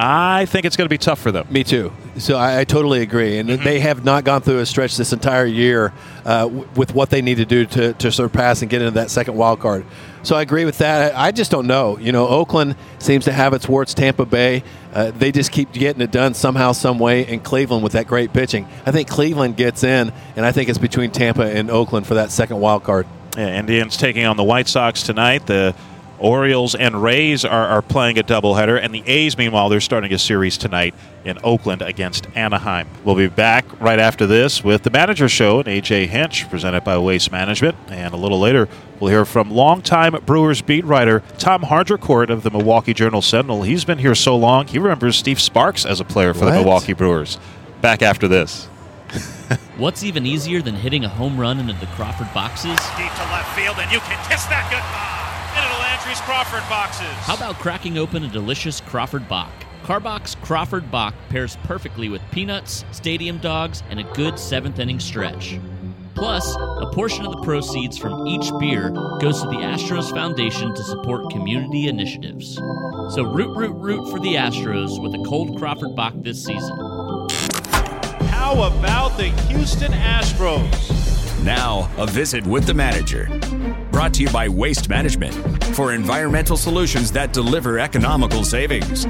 I 0.00 0.46
think 0.46 0.64
it's 0.64 0.76
going 0.76 0.84
to 0.84 0.92
be 0.92 0.96
tough 0.96 1.18
for 1.18 1.32
them. 1.32 1.48
Me 1.50 1.64
too. 1.64 1.92
So 2.18 2.36
I, 2.36 2.60
I 2.60 2.64
totally 2.64 3.02
agree. 3.02 3.38
And 3.38 3.48
mm-hmm. 3.48 3.64
they 3.64 3.80
have 3.80 4.04
not 4.04 4.22
gone 4.22 4.42
through 4.42 4.60
a 4.60 4.66
stretch 4.66 4.96
this 4.96 5.12
entire 5.12 5.44
year 5.44 5.92
uh, 6.24 6.44
w- 6.44 6.68
with 6.76 6.94
what 6.94 7.10
they 7.10 7.20
need 7.20 7.38
to 7.38 7.44
do 7.44 7.66
to, 7.66 7.94
to 7.94 8.12
surpass 8.12 8.62
and 8.62 8.70
get 8.70 8.80
into 8.80 8.92
that 8.92 9.10
second 9.10 9.34
wild 9.34 9.58
card. 9.58 9.84
So 10.22 10.36
I 10.36 10.42
agree 10.42 10.64
with 10.64 10.78
that. 10.78 11.16
I 11.16 11.32
just 11.32 11.50
don't 11.50 11.66
know. 11.66 11.98
You 11.98 12.12
know, 12.12 12.28
Oakland 12.28 12.76
seems 13.00 13.24
to 13.24 13.32
have 13.32 13.54
its 13.54 13.68
warts. 13.68 13.92
Tampa 13.92 14.24
Bay, 14.24 14.62
uh, 14.94 15.10
they 15.10 15.32
just 15.32 15.50
keep 15.50 15.72
getting 15.72 16.00
it 16.00 16.12
done 16.12 16.32
somehow, 16.32 16.70
some 16.70 17.00
way. 17.00 17.26
And 17.26 17.42
Cleveland 17.42 17.82
with 17.82 17.94
that 17.94 18.06
great 18.06 18.32
pitching. 18.32 18.68
I 18.86 18.92
think 18.92 19.08
Cleveland 19.08 19.56
gets 19.56 19.82
in, 19.82 20.12
and 20.36 20.46
I 20.46 20.52
think 20.52 20.68
it's 20.68 20.78
between 20.78 21.10
Tampa 21.10 21.42
and 21.42 21.72
Oakland 21.72 22.06
for 22.06 22.14
that 22.14 22.30
second 22.30 22.60
wild 22.60 22.84
card. 22.84 23.08
Yeah, 23.36 23.58
Indians 23.58 23.96
taking 23.96 24.24
on 24.24 24.36
the 24.36 24.44
White 24.44 24.68
Sox 24.68 25.02
tonight. 25.02 25.46
The 25.46 25.74
Orioles 26.18 26.74
and 26.74 27.02
Rays 27.02 27.44
are, 27.44 27.66
are 27.66 27.82
playing 27.82 28.18
a 28.18 28.22
doubleheader, 28.22 28.78
and 28.82 28.94
the 28.94 29.02
A's, 29.06 29.38
meanwhile, 29.38 29.68
they're 29.68 29.80
starting 29.80 30.12
a 30.12 30.18
series 30.18 30.58
tonight 30.58 30.94
in 31.24 31.38
Oakland 31.42 31.82
against 31.82 32.26
Anaheim. 32.34 32.88
We'll 33.04 33.14
be 33.14 33.28
back 33.28 33.64
right 33.80 33.98
after 33.98 34.26
this 34.26 34.64
with 34.64 34.82
the 34.82 34.90
Manager 34.90 35.28
Show 35.28 35.58
and 35.60 35.68
AJ 35.68 36.08
Hinch, 36.08 36.48
presented 36.50 36.84
by 36.84 36.98
Waste 36.98 37.30
Management. 37.30 37.76
And 37.88 38.14
a 38.14 38.16
little 38.16 38.40
later, 38.40 38.68
we'll 38.98 39.10
hear 39.10 39.24
from 39.24 39.50
longtime 39.50 40.16
Brewers 40.24 40.62
beat 40.62 40.84
writer 40.84 41.22
Tom 41.38 41.62
Haudricourt 41.62 42.30
of 42.30 42.42
the 42.42 42.50
Milwaukee 42.50 42.94
Journal 42.94 43.22
Sentinel. 43.22 43.62
He's 43.62 43.84
been 43.84 43.98
here 43.98 44.14
so 44.14 44.36
long, 44.36 44.66
he 44.66 44.78
remembers 44.78 45.16
Steve 45.16 45.40
Sparks 45.40 45.84
as 45.84 46.00
a 46.00 46.04
player 46.04 46.34
for 46.34 46.46
what? 46.46 46.52
the 46.52 46.56
Milwaukee 46.60 46.92
Brewers. 46.94 47.38
Back 47.80 48.02
after 48.02 48.26
this. 48.26 48.66
What's 49.78 50.02
even 50.02 50.26
easier 50.26 50.60
than 50.60 50.74
hitting 50.74 51.04
a 51.04 51.08
home 51.08 51.38
run 51.38 51.60
into 51.60 51.72
the 51.74 51.86
Crawford 51.86 52.32
boxes? 52.34 52.76
Deep 52.96 53.12
to 53.12 53.24
left 53.30 53.56
field, 53.56 53.76
and 53.78 53.90
you 53.90 54.00
can 54.00 54.28
kiss 54.28 54.44
that 54.46 54.68
goodbye 54.70 55.27
into 56.08 56.22
Crawford 56.22 56.68
boxes. 56.68 57.06
How 57.26 57.34
about 57.34 57.56
cracking 57.56 57.98
open 57.98 58.24
a 58.24 58.28
delicious 58.28 58.80
Crawford 58.80 59.28
Bock? 59.28 59.50
Karbach 59.82 60.40
Crawford 60.42 60.90
Bock 60.90 61.14
pairs 61.28 61.56
perfectly 61.64 62.08
with 62.08 62.22
peanuts, 62.30 62.84
stadium 62.92 63.38
dogs, 63.38 63.82
and 63.90 64.00
a 64.00 64.04
good 64.14 64.38
seventh 64.38 64.78
inning 64.78 65.00
stretch. 65.00 65.58
Plus, 66.14 66.56
a 66.56 66.90
portion 66.92 67.24
of 67.26 67.32
the 67.32 67.42
proceeds 67.42 67.96
from 67.96 68.26
each 68.26 68.50
beer 68.58 68.90
goes 69.20 69.40
to 69.42 69.48
the 69.48 69.56
Astros 69.56 70.10
Foundation 70.10 70.74
to 70.74 70.82
support 70.82 71.30
community 71.30 71.88
initiatives. 71.88 72.56
So 73.14 73.22
root, 73.22 73.56
root, 73.56 73.74
root 73.74 74.10
for 74.10 74.18
the 74.18 74.34
Astros 74.34 75.00
with 75.00 75.14
a 75.14 75.24
cold 75.28 75.58
Crawford 75.58 75.94
Bock 75.94 76.14
this 76.16 76.42
season. 76.42 76.76
How 78.28 78.62
about 78.62 79.16
the 79.16 79.28
Houston 79.48 79.92
Astros? 79.92 80.97
Now, 81.42 81.90
a 81.96 82.06
visit 82.06 82.46
with 82.46 82.66
the 82.66 82.74
manager. 82.74 83.28
Brought 83.90 84.14
to 84.14 84.22
you 84.22 84.30
by 84.30 84.48
Waste 84.48 84.88
Management 84.88 85.34
for 85.74 85.92
environmental 85.92 86.56
solutions 86.56 87.12
that 87.12 87.32
deliver 87.32 87.78
economical 87.78 88.44
savings. 88.44 89.06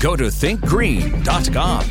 Go 0.00 0.16
to 0.16 0.24
thinkgreen.com. 0.24 1.84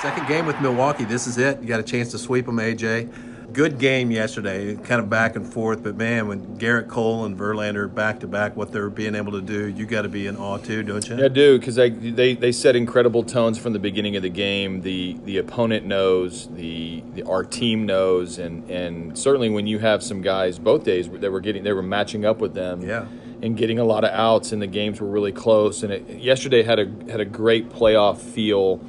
Second 0.00 0.26
game 0.28 0.46
with 0.46 0.60
Milwaukee. 0.60 1.04
This 1.04 1.26
is 1.26 1.38
it. 1.38 1.60
You 1.60 1.68
got 1.68 1.80
a 1.80 1.84
chance 1.84 2.10
to 2.10 2.18
sweep 2.18 2.46
them, 2.46 2.56
AJ 2.56 3.08
good 3.52 3.78
game 3.78 4.10
yesterday, 4.10 4.74
kind 4.76 5.00
of 5.00 5.10
back 5.10 5.36
and 5.36 5.46
forth. 5.46 5.82
But 5.82 5.96
man, 5.96 6.28
when 6.28 6.58
Gerrit 6.58 6.88
Cole 6.88 7.24
and 7.24 7.38
Verlander 7.38 7.92
back 7.92 8.20
to 8.20 8.26
back, 8.26 8.56
what 8.56 8.72
they're 8.72 8.90
being 8.90 9.14
able 9.14 9.32
to 9.32 9.40
do, 9.40 9.68
you 9.68 9.86
got 9.86 10.02
to 10.02 10.08
be 10.08 10.26
in 10.26 10.36
awe 10.36 10.58
too, 10.58 10.82
don't 10.82 11.06
you? 11.08 11.16
Yeah, 11.16 11.26
I 11.26 11.28
do 11.28 11.58
because 11.58 11.74
they, 11.74 11.90
they 11.90 12.34
they 12.34 12.52
set 12.52 12.76
incredible 12.76 13.22
tones 13.22 13.58
from 13.58 13.72
the 13.72 13.78
beginning 13.78 14.16
of 14.16 14.22
the 14.22 14.28
game. 14.28 14.82
The 14.82 15.18
the 15.24 15.38
opponent 15.38 15.86
knows, 15.86 16.48
the, 16.48 17.02
the 17.14 17.22
our 17.24 17.44
team 17.44 17.86
knows, 17.86 18.38
and 18.38 18.68
and 18.70 19.18
certainly 19.18 19.50
when 19.50 19.66
you 19.66 19.78
have 19.78 20.02
some 20.02 20.22
guys 20.22 20.58
both 20.58 20.84
days 20.84 21.08
that 21.08 21.30
were 21.30 21.40
getting 21.40 21.62
they 21.62 21.72
were 21.72 21.82
matching 21.82 22.24
up 22.24 22.38
with 22.38 22.54
them. 22.54 22.82
Yeah. 22.82 23.06
And 23.42 23.56
getting 23.56 23.80
a 23.80 23.84
lot 23.84 24.04
of 24.04 24.12
outs, 24.12 24.52
and 24.52 24.62
the 24.62 24.68
games 24.68 25.00
were 25.00 25.08
really 25.08 25.32
close. 25.32 25.82
And 25.82 25.92
it, 25.92 26.08
yesterday 26.08 26.62
had 26.62 26.78
a 26.78 26.84
had 27.10 27.18
a 27.18 27.24
great 27.24 27.70
playoff 27.70 28.18
feel 28.18 28.80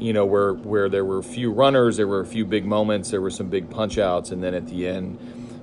you 0.00 0.12
know, 0.12 0.24
where 0.24 0.54
where 0.54 0.88
there 0.88 1.04
were 1.04 1.18
a 1.18 1.22
few 1.22 1.50
runners, 1.50 1.96
there 1.96 2.08
were 2.08 2.20
a 2.20 2.26
few 2.26 2.44
big 2.44 2.64
moments, 2.64 3.10
there 3.10 3.20
were 3.20 3.30
some 3.30 3.48
big 3.48 3.70
punch 3.70 3.98
outs, 3.98 4.30
and 4.30 4.42
then 4.42 4.54
at 4.54 4.66
the 4.66 4.86
end, 4.86 5.18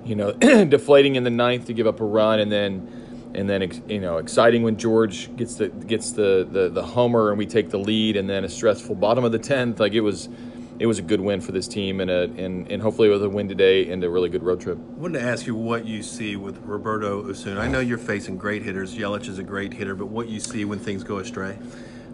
you 0.05 0.15
know, 0.15 0.31
deflating 0.65 1.15
in 1.15 1.23
the 1.23 1.29
ninth 1.29 1.65
to 1.65 1.73
give 1.73 1.87
up 1.87 1.99
a 1.99 2.05
run, 2.05 2.39
and 2.39 2.51
then 2.51 3.31
and 3.35 3.49
then 3.49 3.83
you 3.89 3.99
know, 3.99 4.17
exciting 4.17 4.63
when 4.63 4.77
George 4.77 5.35
gets 5.35 5.55
the 5.55 5.69
gets 5.69 6.11
the, 6.11 6.47
the 6.49 6.69
the 6.69 6.83
homer 6.83 7.29
and 7.29 7.37
we 7.37 7.45
take 7.45 7.69
the 7.69 7.79
lead, 7.79 8.15
and 8.15 8.29
then 8.29 8.43
a 8.43 8.49
stressful 8.49 8.95
bottom 8.95 9.23
of 9.23 9.31
the 9.31 9.39
tenth. 9.39 9.79
Like 9.79 9.93
it 9.93 10.01
was. 10.01 10.29
It 10.77 10.87
was 10.87 10.99
a 10.99 11.03
good 11.03 11.21
win 11.21 11.39
for 11.39 11.53
this 11.53 11.69
team, 11.69 12.01
and 12.01 12.11
a, 12.11 12.23
and, 12.23 12.69
and 12.69 12.81
hopefully 12.81 13.07
with 13.07 13.23
a 13.23 13.29
win 13.29 13.47
today 13.47 13.89
and 13.89 14.03
a 14.03 14.09
really 14.09 14.27
good 14.27 14.43
road 14.43 14.59
trip. 14.59 14.77
I 14.77 14.99
wanted 14.99 15.19
to 15.19 15.25
ask 15.25 15.47
you 15.47 15.55
what 15.55 15.85
you 15.85 16.03
see 16.03 16.35
with 16.35 16.57
Roberto 16.65 17.25
Osuna. 17.29 17.61
I 17.61 17.69
know 17.69 17.79
you're 17.79 17.97
facing 17.97 18.35
great 18.35 18.61
hitters. 18.61 18.93
Yelich 18.93 19.29
is 19.29 19.39
a 19.39 19.43
great 19.43 19.71
hitter, 19.73 19.95
but 19.95 20.07
what 20.07 20.27
you 20.27 20.41
see 20.41 20.65
when 20.65 20.77
things 20.77 21.01
go 21.01 21.19
astray? 21.19 21.57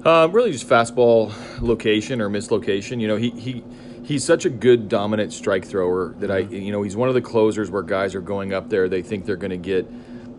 Um, 0.05 0.31
really, 0.31 0.51
just 0.51 0.67
fastball 0.67 1.31
location 1.61 2.21
or 2.21 2.29
mislocation. 2.29 2.99
You 2.99 3.07
know, 3.07 3.17
he 3.17 3.29
he 3.31 3.63
he's 4.03 4.23
such 4.23 4.45
a 4.45 4.49
good 4.49 4.89
dominant 4.89 5.31
strike 5.31 5.65
thrower 5.65 6.15
that 6.19 6.31
I, 6.31 6.39
you 6.39 6.71
know, 6.71 6.81
he's 6.81 6.95
one 6.95 7.09
of 7.09 7.15
the 7.15 7.21
closers 7.21 7.69
where 7.69 7.83
guys 7.83 8.15
are 8.15 8.21
going 8.21 8.53
up 8.53 8.69
there. 8.69 8.89
They 8.89 9.01
think 9.01 9.25
they're 9.25 9.35
going 9.35 9.51
to 9.51 9.57
get 9.57 9.87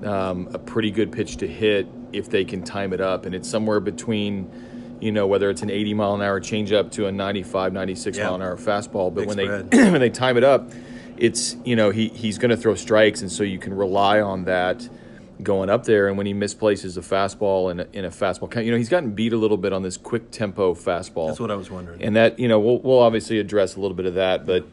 um, 0.04 0.48
a 0.52 0.58
pretty 0.58 0.90
good 0.90 1.12
pitch 1.12 1.36
to 1.38 1.46
hit 1.46 1.86
if 2.12 2.28
they 2.28 2.44
can 2.44 2.62
time 2.62 2.92
it 2.92 3.00
up, 3.00 3.24
and 3.24 3.34
it's 3.34 3.48
somewhere 3.48 3.78
between, 3.78 4.50
you 5.00 5.12
know, 5.12 5.26
whether 5.26 5.48
it's 5.48 5.62
an 5.62 5.70
80 5.70 5.94
mile 5.94 6.14
an 6.14 6.22
hour 6.22 6.40
changeup 6.40 6.90
to 6.92 7.06
a 7.06 7.12
95, 7.12 7.72
96 7.72 8.18
yeah. 8.18 8.24
mile 8.24 8.34
an 8.34 8.42
hour 8.42 8.56
fastball. 8.56 9.14
But 9.14 9.26
Big 9.26 9.28
when 9.28 9.38
spread. 9.38 9.70
they 9.70 9.78
when 9.92 10.00
they 10.00 10.10
time 10.10 10.36
it 10.36 10.44
up, 10.44 10.70
it's 11.16 11.56
you 11.64 11.76
know 11.76 11.90
he 11.90 12.08
he's 12.08 12.38
going 12.38 12.50
to 12.50 12.56
throw 12.56 12.74
strikes, 12.74 13.22
and 13.22 13.30
so 13.30 13.44
you 13.44 13.60
can 13.60 13.74
rely 13.74 14.20
on 14.20 14.44
that 14.44 14.88
going 15.42 15.70
up 15.70 15.84
there. 15.84 16.08
And 16.08 16.16
when 16.16 16.26
he 16.26 16.32
misplaces 16.32 16.96
a 16.96 17.00
fastball 17.00 17.70
in 17.70 17.80
a, 17.80 17.86
in 17.92 18.04
a 18.04 18.10
fastball 18.10 18.50
count, 18.50 18.66
you 18.66 18.72
know 18.72 18.78
he's 18.78 18.88
gotten 18.88 19.12
beat 19.12 19.32
a 19.32 19.36
little 19.36 19.56
bit 19.56 19.72
on 19.72 19.82
this 19.82 19.96
quick 19.96 20.30
tempo 20.30 20.74
fastball. 20.74 21.28
That's 21.28 21.40
what 21.40 21.50
I 21.50 21.56
was 21.56 21.70
wondering. 21.70 22.02
And 22.02 22.16
that 22.16 22.38
you 22.38 22.48
know 22.48 22.60
we'll 22.60 22.80
we'll 22.80 23.00
obviously 23.00 23.38
address 23.38 23.76
a 23.76 23.80
little 23.80 23.96
bit 23.96 24.06
of 24.06 24.14
that, 24.14 24.46
but. 24.46 24.66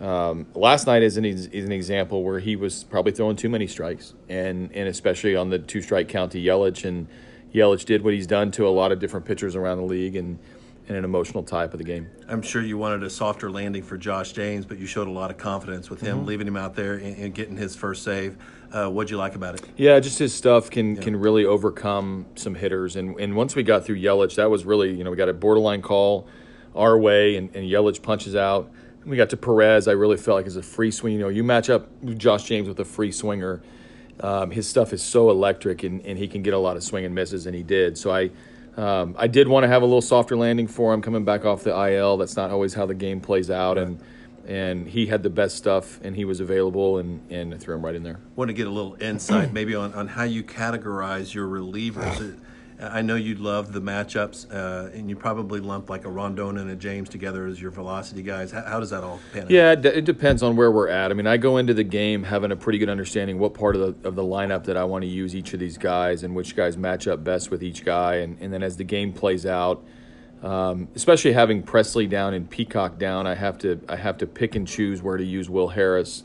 Um, 0.00 0.46
last 0.54 0.88
night 0.88 1.04
is 1.04 1.16
an, 1.16 1.24
is 1.24 1.46
an 1.46 1.70
example 1.70 2.24
where 2.24 2.40
he 2.40 2.56
was 2.56 2.82
probably 2.82 3.12
throwing 3.12 3.36
too 3.36 3.48
many 3.48 3.68
strikes, 3.68 4.12
and, 4.28 4.72
and 4.74 4.88
especially 4.88 5.36
on 5.36 5.50
the 5.50 5.60
two 5.60 5.80
strike 5.80 6.08
count 6.08 6.32
to 6.32 6.38
Yelich. 6.38 6.84
And 6.84 7.06
Yelich 7.54 7.84
did 7.84 8.02
what 8.02 8.12
he's 8.12 8.26
done 8.26 8.50
to 8.52 8.66
a 8.66 8.70
lot 8.70 8.90
of 8.90 8.98
different 8.98 9.24
pitchers 9.24 9.54
around 9.54 9.78
the 9.78 9.84
league, 9.84 10.16
and 10.16 10.40
and 10.88 10.96
an 10.96 11.04
emotional 11.04 11.42
type 11.42 11.72
of 11.72 11.78
the 11.78 11.84
game. 11.84 12.08
I'm 12.28 12.42
sure 12.42 12.62
you 12.62 12.76
wanted 12.76 13.02
a 13.02 13.10
softer 13.10 13.50
landing 13.50 13.82
for 13.82 13.96
Josh 13.96 14.32
James, 14.32 14.66
but 14.66 14.78
you 14.78 14.86
showed 14.86 15.08
a 15.08 15.12
lot 15.12 15.30
of 15.30 15.38
confidence 15.38 15.88
with 15.88 16.00
him, 16.00 16.18
mm-hmm. 16.18 16.26
leaving 16.26 16.46
him 16.46 16.56
out 16.56 16.74
there 16.74 16.94
and, 16.94 17.16
and 17.16 17.34
getting 17.34 17.56
his 17.56 17.74
first 17.74 18.02
save. 18.02 18.36
Uh, 18.74 18.88
what'd 18.88 19.08
you 19.08 19.16
like 19.16 19.36
about 19.36 19.54
it? 19.54 19.62
Yeah, 19.76 20.00
just 20.00 20.18
his 20.18 20.34
stuff 20.34 20.68
can 20.68 20.96
yeah. 20.96 21.02
can 21.02 21.16
really 21.16 21.44
overcome 21.44 22.26
some 22.34 22.56
hitters. 22.56 22.96
And 22.96 23.18
and 23.20 23.36
once 23.36 23.54
we 23.54 23.62
got 23.62 23.84
through 23.84 24.00
Yelich, 24.00 24.34
that 24.34 24.50
was 24.50 24.64
really 24.64 24.92
you 24.92 25.04
know 25.04 25.10
we 25.10 25.16
got 25.16 25.28
a 25.28 25.32
borderline 25.32 25.80
call 25.80 26.26
our 26.74 26.98
way, 26.98 27.36
and, 27.36 27.54
and 27.54 27.70
Yelich 27.70 28.02
punches 28.02 28.34
out. 28.34 28.68
And 29.02 29.10
we 29.10 29.16
got 29.16 29.30
to 29.30 29.36
Perez. 29.36 29.86
I 29.86 29.92
really 29.92 30.16
felt 30.16 30.38
like 30.38 30.46
it's 30.46 30.56
a 30.56 30.62
free 30.62 30.90
swing. 30.90 31.12
You 31.12 31.20
know, 31.20 31.28
you 31.28 31.44
match 31.44 31.70
up 31.70 31.88
Josh 32.16 32.44
James 32.44 32.66
with 32.66 32.80
a 32.80 32.84
free 32.84 33.12
swinger. 33.12 33.62
Um, 34.18 34.50
his 34.50 34.68
stuff 34.68 34.92
is 34.92 35.02
so 35.02 35.30
electric, 35.30 35.84
and, 35.84 36.04
and 36.04 36.18
he 36.18 36.26
can 36.26 36.42
get 36.42 36.54
a 36.54 36.58
lot 36.58 36.76
of 36.76 36.82
swing 36.82 37.04
and 37.04 37.14
misses, 37.14 37.46
and 37.46 37.54
he 37.54 37.62
did. 37.62 37.96
So 37.96 38.10
I 38.10 38.30
um, 38.76 39.14
I 39.16 39.28
did 39.28 39.46
want 39.46 39.62
to 39.62 39.68
have 39.68 39.82
a 39.82 39.86
little 39.86 40.02
softer 40.02 40.36
landing 40.36 40.66
for 40.66 40.92
him 40.92 41.00
coming 41.00 41.24
back 41.24 41.44
off 41.44 41.62
the 41.62 41.70
IL. 41.70 42.16
That's 42.16 42.34
not 42.34 42.50
always 42.50 42.74
how 42.74 42.86
the 42.86 42.94
game 42.94 43.20
plays 43.20 43.52
out, 43.52 43.76
right. 43.76 43.86
and 43.86 44.00
and 44.46 44.88
he 44.88 45.06
had 45.06 45.22
the 45.22 45.30
best 45.30 45.56
stuff, 45.56 46.00
and 46.02 46.16
he 46.16 46.24
was 46.24 46.40
available, 46.40 46.98
and 46.98 47.20
and 47.30 47.54
I 47.54 47.58
threw 47.58 47.74
him 47.74 47.84
right 47.84 47.94
in 47.94 48.02
there. 48.02 48.20
Want 48.36 48.48
to 48.48 48.54
get 48.54 48.66
a 48.66 48.70
little 48.70 48.96
insight, 49.00 49.52
maybe 49.52 49.74
on, 49.74 49.92
on 49.94 50.08
how 50.08 50.24
you 50.24 50.42
categorize 50.42 51.34
your 51.34 51.46
relievers. 51.46 52.38
I 52.80 53.02
know 53.02 53.14
you 53.14 53.36
love 53.36 53.72
the 53.72 53.80
matchups, 53.80 54.52
uh, 54.52 54.90
and 54.92 55.08
you 55.08 55.14
probably 55.14 55.60
lump 55.60 55.88
like 55.88 56.04
a 56.04 56.10
Rondon 56.10 56.58
and 56.58 56.68
a 56.70 56.74
James 56.74 57.08
together 57.08 57.46
as 57.46 57.60
your 57.60 57.70
velocity 57.70 58.22
guys. 58.22 58.50
How, 58.50 58.62
how 58.62 58.80
does 58.80 58.90
that 58.90 59.04
all 59.04 59.20
pan 59.32 59.44
out? 59.44 59.50
Yeah, 59.50 59.72
it, 59.72 59.86
it, 59.86 60.04
depends 60.04 60.42
on 60.42 60.56
where 60.56 60.72
we're 60.72 60.88
at. 60.88 61.10
I 61.10 61.14
mean, 61.14 61.26
I 61.26 61.36
go 61.36 61.56
into 61.58 61.72
the 61.72 61.84
game 61.84 62.24
having 62.24 62.50
a 62.50 62.56
pretty 62.56 62.78
good 62.78 62.88
understanding 62.88 63.38
what 63.38 63.54
part 63.54 63.76
of 63.76 64.02
the, 64.02 64.08
of 64.08 64.16
the 64.16 64.24
lineup 64.24 64.64
that 64.64 64.76
I 64.76 64.84
want 64.84 65.02
to 65.02 65.08
use 65.08 65.36
each 65.36 65.54
of 65.54 65.60
these 65.60 65.78
guys 65.78 66.24
and 66.24 66.34
which 66.34 66.56
guys 66.56 66.76
match 66.76 67.06
up 67.06 67.22
best 67.22 67.50
with 67.50 67.62
each 67.62 67.84
guy. 67.84 68.16
And, 68.16 68.36
and 68.40 68.52
then 68.52 68.62
as 68.62 68.76
the 68.76 68.84
game 68.84 69.12
plays 69.12 69.46
out, 69.46 69.84
um, 70.44 70.88
especially 70.94 71.32
having 71.32 71.62
Presley 71.62 72.06
down 72.06 72.34
and 72.34 72.48
Peacock 72.48 72.98
down, 72.98 73.26
I 73.26 73.34
have 73.34 73.56
to 73.58 73.80
I 73.88 73.96
have 73.96 74.18
to 74.18 74.26
pick 74.26 74.54
and 74.54 74.68
choose 74.68 75.02
where 75.02 75.16
to 75.16 75.24
use 75.24 75.48
Will 75.48 75.68
Harris, 75.68 76.22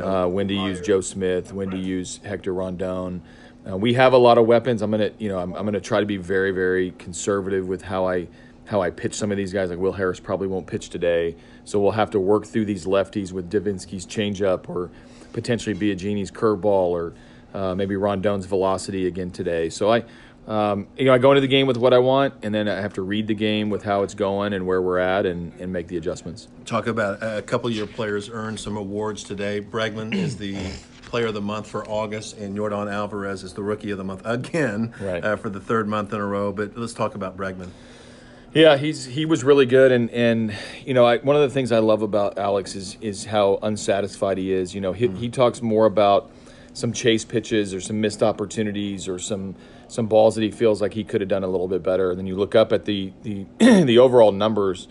uh, 0.00 0.26
when 0.26 0.48
to 0.48 0.54
use 0.54 0.80
Joe 0.80 1.02
Smith, 1.02 1.52
when 1.52 1.70
to 1.70 1.76
use 1.76 2.18
Hector 2.24 2.54
Rondon. 2.54 3.20
Uh, 3.68 3.76
we 3.76 3.92
have 3.92 4.14
a 4.14 4.18
lot 4.18 4.38
of 4.38 4.46
weapons. 4.46 4.80
I'm 4.80 4.90
gonna, 4.90 5.10
you 5.18 5.28
know, 5.28 5.38
I'm, 5.38 5.52
I'm 5.52 5.66
gonna 5.66 5.80
try 5.80 6.00
to 6.00 6.06
be 6.06 6.16
very, 6.16 6.50
very 6.50 6.92
conservative 6.92 7.68
with 7.68 7.82
how 7.82 8.08
I 8.08 8.28
how 8.64 8.80
I 8.80 8.88
pitch 8.88 9.14
some 9.14 9.30
of 9.30 9.36
these 9.36 9.52
guys. 9.52 9.68
Like 9.68 9.78
Will 9.78 9.92
Harris 9.92 10.18
probably 10.18 10.48
won't 10.48 10.66
pitch 10.66 10.88
today, 10.88 11.36
so 11.66 11.78
we'll 11.78 11.92
have 11.92 12.10
to 12.12 12.20
work 12.20 12.46
through 12.46 12.64
these 12.64 12.86
lefties 12.86 13.32
with 13.32 13.50
Devenski's 13.50 14.06
changeup 14.06 14.70
or 14.70 14.90
potentially 15.34 15.74
Biagini's 15.74 16.30
curveball 16.30 16.64
or 16.90 17.12
uh, 17.52 17.74
maybe 17.74 17.96
Rondon's 17.96 18.46
velocity 18.46 19.06
again 19.06 19.30
today. 19.30 19.68
So 19.68 19.92
I, 19.92 20.04
um, 20.48 20.86
you 20.96 21.04
know, 21.04 21.12
I 21.12 21.18
go 21.18 21.30
into 21.32 21.42
the 21.42 21.46
game 21.46 21.66
with 21.66 21.76
what 21.76 21.92
I 21.92 21.98
want, 21.98 22.32
and 22.42 22.54
then 22.54 22.68
I 22.68 22.80
have 22.80 22.94
to 22.94 23.02
read 23.02 23.26
the 23.26 23.34
game 23.34 23.68
with 23.68 23.82
how 23.82 24.02
it's 24.02 24.14
going 24.14 24.54
and 24.54 24.66
where 24.66 24.80
we're 24.80 24.98
at, 24.98 25.26
and, 25.26 25.52
and 25.60 25.70
make 25.70 25.88
the 25.88 25.98
adjustments. 25.98 26.48
Talk 26.64 26.86
about 26.86 27.18
a 27.22 27.42
couple 27.42 27.68
of 27.68 27.76
your 27.76 27.86
players 27.86 28.30
earned 28.30 28.58
some 28.58 28.78
awards 28.78 29.22
today. 29.22 29.60
Bregman 29.60 30.14
is 30.14 30.38
the 30.38 30.56
Player 31.02 31.26
of 31.26 31.34
the 31.34 31.42
Month 31.42 31.66
for 31.66 31.86
August, 31.86 32.38
and 32.38 32.56
Yordan 32.56 32.90
Alvarez 32.90 33.42
is 33.42 33.52
the 33.52 33.62
Rookie 33.62 33.90
of 33.90 33.98
the 33.98 34.04
Month 34.04 34.22
again 34.24 34.94
right. 35.00 35.22
uh, 35.22 35.36
for 35.36 35.50
the 35.50 35.60
third 35.60 35.86
month 35.86 36.14
in 36.14 36.20
a 36.20 36.26
row. 36.26 36.50
But 36.50 36.76
let's 36.78 36.94
talk 36.94 37.14
about 37.14 37.36
Bregman. 37.36 37.68
Yeah, 38.54 38.78
he's 38.78 39.04
he 39.04 39.26
was 39.26 39.44
really 39.44 39.66
good, 39.66 39.92
and 39.92 40.10
and 40.10 40.56
you 40.84 40.94
know 40.94 41.04
I, 41.04 41.18
one 41.18 41.36
of 41.36 41.42
the 41.42 41.50
things 41.50 41.72
I 41.72 41.80
love 41.80 42.00
about 42.00 42.38
Alex 42.38 42.74
is 42.74 42.96
is 43.02 43.26
how 43.26 43.58
unsatisfied 43.62 44.38
he 44.38 44.52
is. 44.52 44.74
You 44.74 44.80
know, 44.80 44.92
he, 44.92 45.08
mm-hmm. 45.08 45.16
he 45.16 45.28
talks 45.28 45.60
more 45.60 45.84
about 45.84 46.30
some 46.72 46.92
chase 46.92 47.24
pitches 47.24 47.74
or 47.74 47.80
some 47.80 48.00
missed 48.00 48.22
opportunities 48.22 49.08
or 49.08 49.18
some 49.18 49.54
some 49.88 50.06
balls 50.06 50.34
that 50.36 50.42
he 50.42 50.50
feels 50.50 50.80
like 50.80 50.94
he 50.94 51.04
could 51.04 51.20
have 51.20 51.28
done 51.28 51.44
a 51.44 51.48
little 51.48 51.68
bit 51.68 51.82
better. 51.82 52.10
And 52.10 52.18
then 52.18 52.26
you 52.26 52.36
look 52.36 52.54
up 52.54 52.72
at 52.72 52.84
the 52.84 53.12
the 53.22 53.46
the 53.58 53.98
overall 53.98 54.32
numbers 54.32 54.88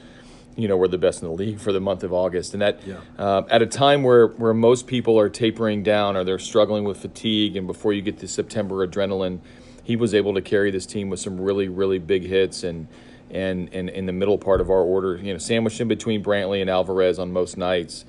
you 0.57 0.67
know 0.67 0.75
we're 0.75 0.87
the 0.87 0.97
best 0.97 1.21
in 1.21 1.27
the 1.27 1.33
league 1.33 1.59
for 1.59 1.71
the 1.71 1.79
month 1.79 2.03
of 2.03 2.11
August, 2.11 2.53
and 2.53 2.61
that 2.61 2.85
yeah. 2.85 2.99
uh, 3.17 3.43
at 3.49 3.61
a 3.61 3.67
time 3.67 4.03
where 4.03 4.27
where 4.27 4.53
most 4.53 4.87
people 4.87 5.17
are 5.17 5.29
tapering 5.29 5.83
down 5.83 6.17
or 6.17 6.23
they're 6.23 6.39
struggling 6.39 6.83
with 6.83 6.97
fatigue, 6.97 7.55
and 7.55 7.67
before 7.67 7.93
you 7.93 8.01
get 8.01 8.17
to 8.19 8.27
September 8.27 8.85
adrenaline, 8.85 9.39
he 9.83 9.95
was 9.95 10.15
able 10.15 10.33
to 10.33 10.41
carry 10.41 10.71
this 10.71 10.87
team 10.87 11.09
with 11.09 11.19
some 11.19 11.39
really 11.39 11.69
really 11.69 11.99
big 11.99 12.23
hits 12.23 12.63
and. 12.63 12.87
And, 13.29 13.73
and 13.73 13.89
in 13.89 14.05
the 14.05 14.13
middle 14.13 14.37
part 14.37 14.61
of 14.61 14.69
our 14.69 14.81
order, 14.81 15.17
you 15.17 15.33
know, 15.33 15.37
sandwiched 15.37 15.81
in 15.81 15.89
between 15.89 16.23
Brantley 16.23 16.61
and 16.61 16.69
Alvarez 16.69 17.19
on 17.19 17.33
most 17.33 17.57
nights, 17.57 18.05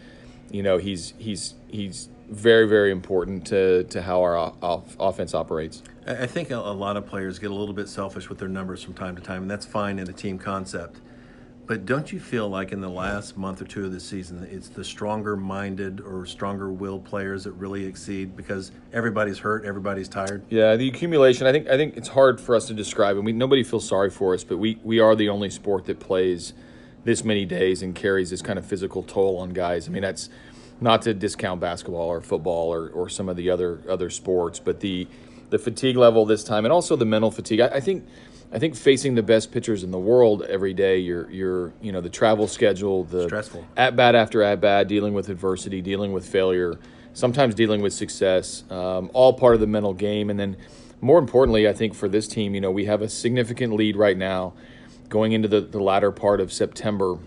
you 0.53 0.63
know, 0.63 0.79
he's 0.79 1.13
he's 1.19 1.55
he's 1.67 2.09
very 2.29 2.69
very 2.69 2.91
important 2.91 3.47
to, 3.47 3.85
to 3.85 4.03
how 4.03 4.23
our 4.23 4.37
off, 4.37 4.97
offense 4.99 5.35
operates. 5.35 5.83
I 6.07 6.27
think 6.27 6.51
a 6.51 6.57
lot 6.57 6.97
of 6.97 7.07
players 7.07 7.39
get 7.39 7.51
a 7.51 7.55
little 7.55 7.75
bit 7.75 7.89
selfish 7.89 8.29
with 8.29 8.39
their 8.39 8.49
numbers 8.49 8.83
from 8.83 8.95
time 8.95 9.15
to 9.17 9.23
time, 9.23 9.43
and 9.43 9.51
that's 9.51 9.67
fine 9.67 9.99
in 9.99 10.09
a 10.09 10.13
team 10.13 10.39
concept. 10.39 11.01
But 11.69 11.85
don't 11.85 12.11
you 12.11 12.19
feel 12.19 12.49
like 12.49 12.73
in 12.73 12.81
the 12.81 12.89
last 12.89 13.37
month 13.37 13.61
or 13.61 13.67
two 13.67 13.85
of 13.85 13.93
the 13.93 14.01
season, 14.01 14.49
it's 14.51 14.71
the 14.71 14.83
stronger 14.83 15.37
minded 15.37 16.01
or 16.01 16.25
stronger 16.25 16.73
willed 16.73 17.05
players 17.05 17.45
that 17.45 17.53
really 17.53 17.85
exceed 17.85 18.35
because 18.35 18.73
everybody's 18.91 19.39
hurt, 19.39 19.67
everybody's 19.67 20.09
tired? 20.09 20.43
Yeah, 20.49 20.77
the 20.77 20.89
accumulation. 20.89 21.47
I 21.47 21.53
think 21.53 21.69
I 21.69 21.77
think 21.77 21.99
it's 21.99 22.09
hard 22.09 22.41
for 22.41 22.57
us 22.57 22.67
to 22.69 22.75
describe, 22.75 23.17
and 23.17 23.27
we 23.27 23.33
nobody 23.33 23.63
feels 23.63 23.87
sorry 23.87 24.09
for 24.09 24.33
us, 24.33 24.45
but 24.45 24.57
we 24.57 24.79
we 24.83 24.99
are 24.99 25.15
the 25.15 25.29
only 25.29 25.51
sport 25.51 25.85
that 25.85 26.01
plays 26.01 26.55
this 27.05 27.23
many 27.23 27.45
days 27.45 27.83
and 27.83 27.95
carries 27.95 28.31
this 28.31 28.41
kind 28.41 28.59
of 28.59 28.65
physical 28.65 29.03
toll 29.03 29.37
on 29.37 29.51
guys. 29.51 29.89
I 29.89 29.91
mean, 29.91 30.03
that's 30.03 30.31
not 30.81 31.03
to 31.03 31.15
discount 31.15 31.61
basketball 31.61 32.09
or 32.09 32.21
football 32.21 32.73
or, 32.73 32.89
or 32.91 33.09
some 33.09 33.29
of 33.29 33.37
the 33.37 33.51
other 33.51 33.81
other 33.89 34.11
sports, 34.11 34.59
but 34.59 34.81
the 34.81 35.07
the 35.51 35.59
fatigue 35.59 35.97
level 35.97 36.27
this 36.27 36.45
time, 36.45 36.65
and 36.65 36.73
also 36.73 36.97
the 36.97 37.07
mental 37.07 37.31
fatigue. 37.31 37.61
I, 37.61 37.69
I 37.69 37.81
think 37.81 38.07
I 38.53 38.59
think 38.59 38.77
facing 38.77 39.15
the 39.15 39.23
best 39.23 39.53
pitchers 39.53 39.85
in 39.85 39.91
the 39.91 39.99
world 39.99 40.43
every 40.43 40.73
day, 40.73 40.99
you're 40.99 41.31
you're 41.31 41.73
you 41.83 41.93
know 41.93 42.01
the 42.01 42.11
travel 42.11 42.47
schedule, 42.49 43.05
the 43.05 43.25
stressful 43.25 43.67
at 43.77 43.97
bat 43.97 44.15
after 44.15 44.43
at 44.43 44.61
bat, 44.61 44.89
dealing 44.89 45.15
with 45.15 45.29
adversity, 45.29 45.83
dealing 45.83 46.13
with 46.13 46.27
failure, 46.27 46.79
sometimes 47.13 47.55
dealing 47.55 47.83
with 47.83 47.93
success, 47.93 48.65
um, 48.71 49.11
all 49.13 49.33
part 49.33 49.55
of 49.55 49.61
the 49.61 49.67
mental 49.67 49.93
game. 49.93 50.31
And 50.31 50.39
then, 50.39 50.57
more 51.01 51.19
importantly, 51.19 51.69
I 51.69 51.73
think 51.73 51.95
for 51.95 52.09
this 52.09 52.27
team, 52.27 52.55
you 52.55 52.61
know, 52.61 52.71
we 52.71 52.87
have 52.87 53.03
a 53.03 53.09
significant 53.09 53.75
lead 53.75 53.97
right 53.97 54.17
now, 54.17 54.55
going 55.09 55.33
into 55.33 55.49
the, 55.49 55.61
the 55.61 55.81
latter 55.83 56.11
part 56.11 56.41
of 56.41 56.53
September. 56.53 57.19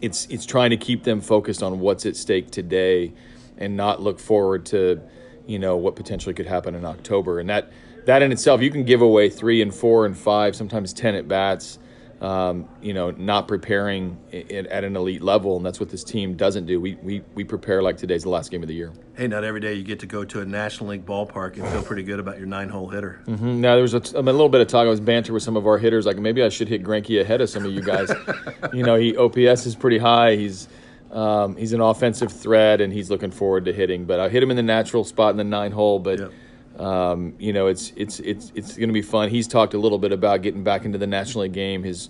It's 0.00 0.26
it's 0.26 0.46
trying 0.46 0.70
to 0.70 0.76
keep 0.76 1.04
them 1.04 1.20
focused 1.20 1.62
on 1.62 1.80
what's 1.80 2.06
at 2.06 2.16
stake 2.16 2.50
today, 2.50 3.12
and 3.58 3.76
not 3.76 4.00
look 4.00 4.18
forward 4.18 4.66
to, 4.66 5.00
you 5.46 5.58
know, 5.58 5.76
what 5.76 5.96
potentially 5.96 6.34
could 6.34 6.46
happen 6.46 6.74
in 6.74 6.84
October. 6.84 7.38
And 7.40 7.48
that 7.50 7.70
that 8.06 8.22
in 8.22 8.32
itself, 8.32 8.62
you 8.62 8.70
can 8.70 8.84
give 8.84 9.02
away 9.02 9.28
three 9.28 9.60
and 9.60 9.74
four 9.74 10.06
and 10.06 10.16
five, 10.16 10.56
sometimes 10.56 10.92
ten 10.92 11.14
at 11.14 11.28
bats. 11.28 11.78
Um, 12.20 12.68
you 12.82 12.92
know, 12.92 13.12
not 13.12 13.48
preparing 13.48 14.18
it 14.30 14.66
at 14.66 14.84
an 14.84 14.94
elite 14.94 15.22
level, 15.22 15.56
and 15.56 15.64
that's 15.64 15.80
what 15.80 15.88
this 15.88 16.04
team 16.04 16.34
doesn't 16.34 16.66
do. 16.66 16.78
We, 16.78 16.96
we 16.96 17.22
we 17.34 17.44
prepare 17.44 17.82
like 17.82 17.96
today's 17.96 18.24
the 18.24 18.28
last 18.28 18.50
game 18.50 18.60
of 18.60 18.68
the 18.68 18.74
year. 18.74 18.92
Hey, 19.16 19.26
not 19.26 19.42
every 19.42 19.60
day 19.60 19.72
you 19.72 19.82
get 19.82 20.00
to 20.00 20.06
go 20.06 20.24
to 20.26 20.42
a 20.42 20.44
National 20.44 20.90
League 20.90 21.06
ballpark 21.06 21.56
and 21.56 21.66
feel 21.68 21.82
pretty 21.82 22.02
good 22.02 22.20
about 22.20 22.36
your 22.36 22.46
nine-hole 22.46 22.90
hitter. 22.90 23.22
Mm-hmm. 23.26 23.62
Now 23.62 23.72
there 23.74 23.82
was 23.82 23.94
a, 23.94 24.02
a, 24.14 24.20
little 24.20 24.50
bit 24.50 24.60
of 24.60 24.68
talk. 24.68 24.84
I 24.84 24.90
was 24.90 25.00
banter 25.00 25.32
with 25.32 25.42
some 25.42 25.56
of 25.56 25.66
our 25.66 25.78
hitters, 25.78 26.04
like 26.04 26.18
maybe 26.18 26.42
I 26.42 26.50
should 26.50 26.68
hit 26.68 26.82
Greinke 26.82 27.18
ahead 27.22 27.40
of 27.40 27.48
some 27.48 27.64
of 27.64 27.72
you 27.72 27.80
guys. 27.80 28.12
you 28.74 28.82
know, 28.82 28.96
he 28.96 29.16
OPS 29.16 29.64
is 29.64 29.74
pretty 29.74 29.98
high. 29.98 30.36
He's 30.36 30.68
um, 31.12 31.56
he's 31.56 31.72
an 31.72 31.80
offensive 31.80 32.32
threat, 32.32 32.82
and 32.82 32.92
he's 32.92 33.08
looking 33.08 33.30
forward 33.30 33.64
to 33.64 33.72
hitting. 33.72 34.04
But 34.04 34.20
I 34.20 34.28
hit 34.28 34.42
him 34.42 34.50
in 34.50 34.58
the 34.58 34.62
natural 34.62 35.04
spot 35.04 35.30
in 35.30 35.38
the 35.38 35.44
nine 35.44 35.72
hole, 35.72 35.98
but. 35.98 36.18
Yep 36.18 36.32
um, 36.80 37.34
you 37.38 37.52
know, 37.52 37.66
it's 37.66 37.92
it's 37.94 38.20
it's 38.20 38.52
it's 38.54 38.76
going 38.76 38.88
to 38.88 38.94
be 38.94 39.02
fun. 39.02 39.28
He's 39.28 39.46
talked 39.46 39.74
a 39.74 39.78
little 39.78 39.98
bit 39.98 40.12
about 40.12 40.42
getting 40.42 40.64
back 40.64 40.84
into 40.84 40.98
the 40.98 41.06
National 41.06 41.42
League 41.42 41.52
game. 41.52 41.82
His 41.82 42.08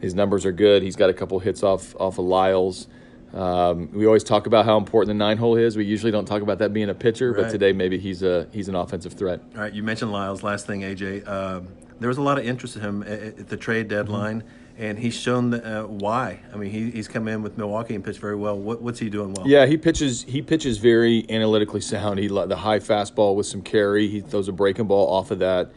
his 0.00 0.14
numbers 0.14 0.44
are 0.44 0.52
good. 0.52 0.82
He's 0.82 0.96
got 0.96 1.08
a 1.08 1.14
couple 1.14 1.38
hits 1.38 1.62
off 1.62 1.96
off 1.98 2.18
of 2.18 2.26
Lyles. 2.26 2.86
Um, 3.32 3.90
we 3.92 4.06
always 4.06 4.24
talk 4.24 4.46
about 4.46 4.64
how 4.64 4.76
important 4.76 5.08
the 5.08 5.14
nine 5.14 5.38
hole 5.38 5.56
is. 5.56 5.76
We 5.76 5.84
usually 5.84 6.12
don't 6.12 6.26
talk 6.26 6.42
about 6.42 6.58
that 6.58 6.72
being 6.72 6.90
a 6.90 6.94
pitcher, 6.94 7.32
right. 7.32 7.44
but 7.44 7.50
today 7.50 7.72
maybe 7.72 7.98
he's 7.98 8.22
a 8.22 8.46
he's 8.52 8.68
an 8.68 8.74
offensive 8.74 9.14
threat. 9.14 9.40
All 9.54 9.62
right, 9.62 9.72
you 9.72 9.82
mentioned 9.82 10.12
Lyles. 10.12 10.42
Last 10.42 10.66
thing, 10.66 10.82
AJ, 10.82 11.26
um, 11.26 11.68
there 11.98 12.08
was 12.08 12.18
a 12.18 12.22
lot 12.22 12.38
of 12.38 12.44
interest 12.44 12.76
in 12.76 12.82
him 12.82 13.02
at, 13.04 13.20
at 13.38 13.48
the 13.48 13.56
trade 13.56 13.88
deadline. 13.88 14.42
Mm-hmm 14.42 14.59
and 14.80 14.98
he's 14.98 15.14
shown 15.14 15.50
the, 15.50 15.82
uh, 15.82 15.86
why. 15.86 16.40
I 16.52 16.56
mean, 16.56 16.70
he, 16.70 16.90
he's 16.90 17.06
come 17.06 17.28
in 17.28 17.42
with 17.42 17.58
Milwaukee 17.58 17.94
and 17.94 18.02
pitched 18.02 18.18
very 18.18 18.34
well. 18.34 18.58
What, 18.58 18.80
what's 18.80 18.98
he 18.98 19.10
doing 19.10 19.34
well? 19.34 19.46
Yeah, 19.46 19.66
he 19.66 19.76
pitches. 19.76 20.22
He 20.22 20.40
pitches 20.40 20.78
very 20.78 21.26
analytically 21.28 21.82
sound. 21.82 22.18
He 22.18 22.28
the 22.28 22.56
high 22.56 22.78
fastball 22.78 23.36
with 23.36 23.46
some 23.46 23.60
carry. 23.60 24.08
He 24.08 24.20
throws 24.20 24.48
a 24.48 24.52
breaking 24.52 24.86
ball 24.86 25.12
off 25.12 25.30
of 25.30 25.38
that. 25.40 25.70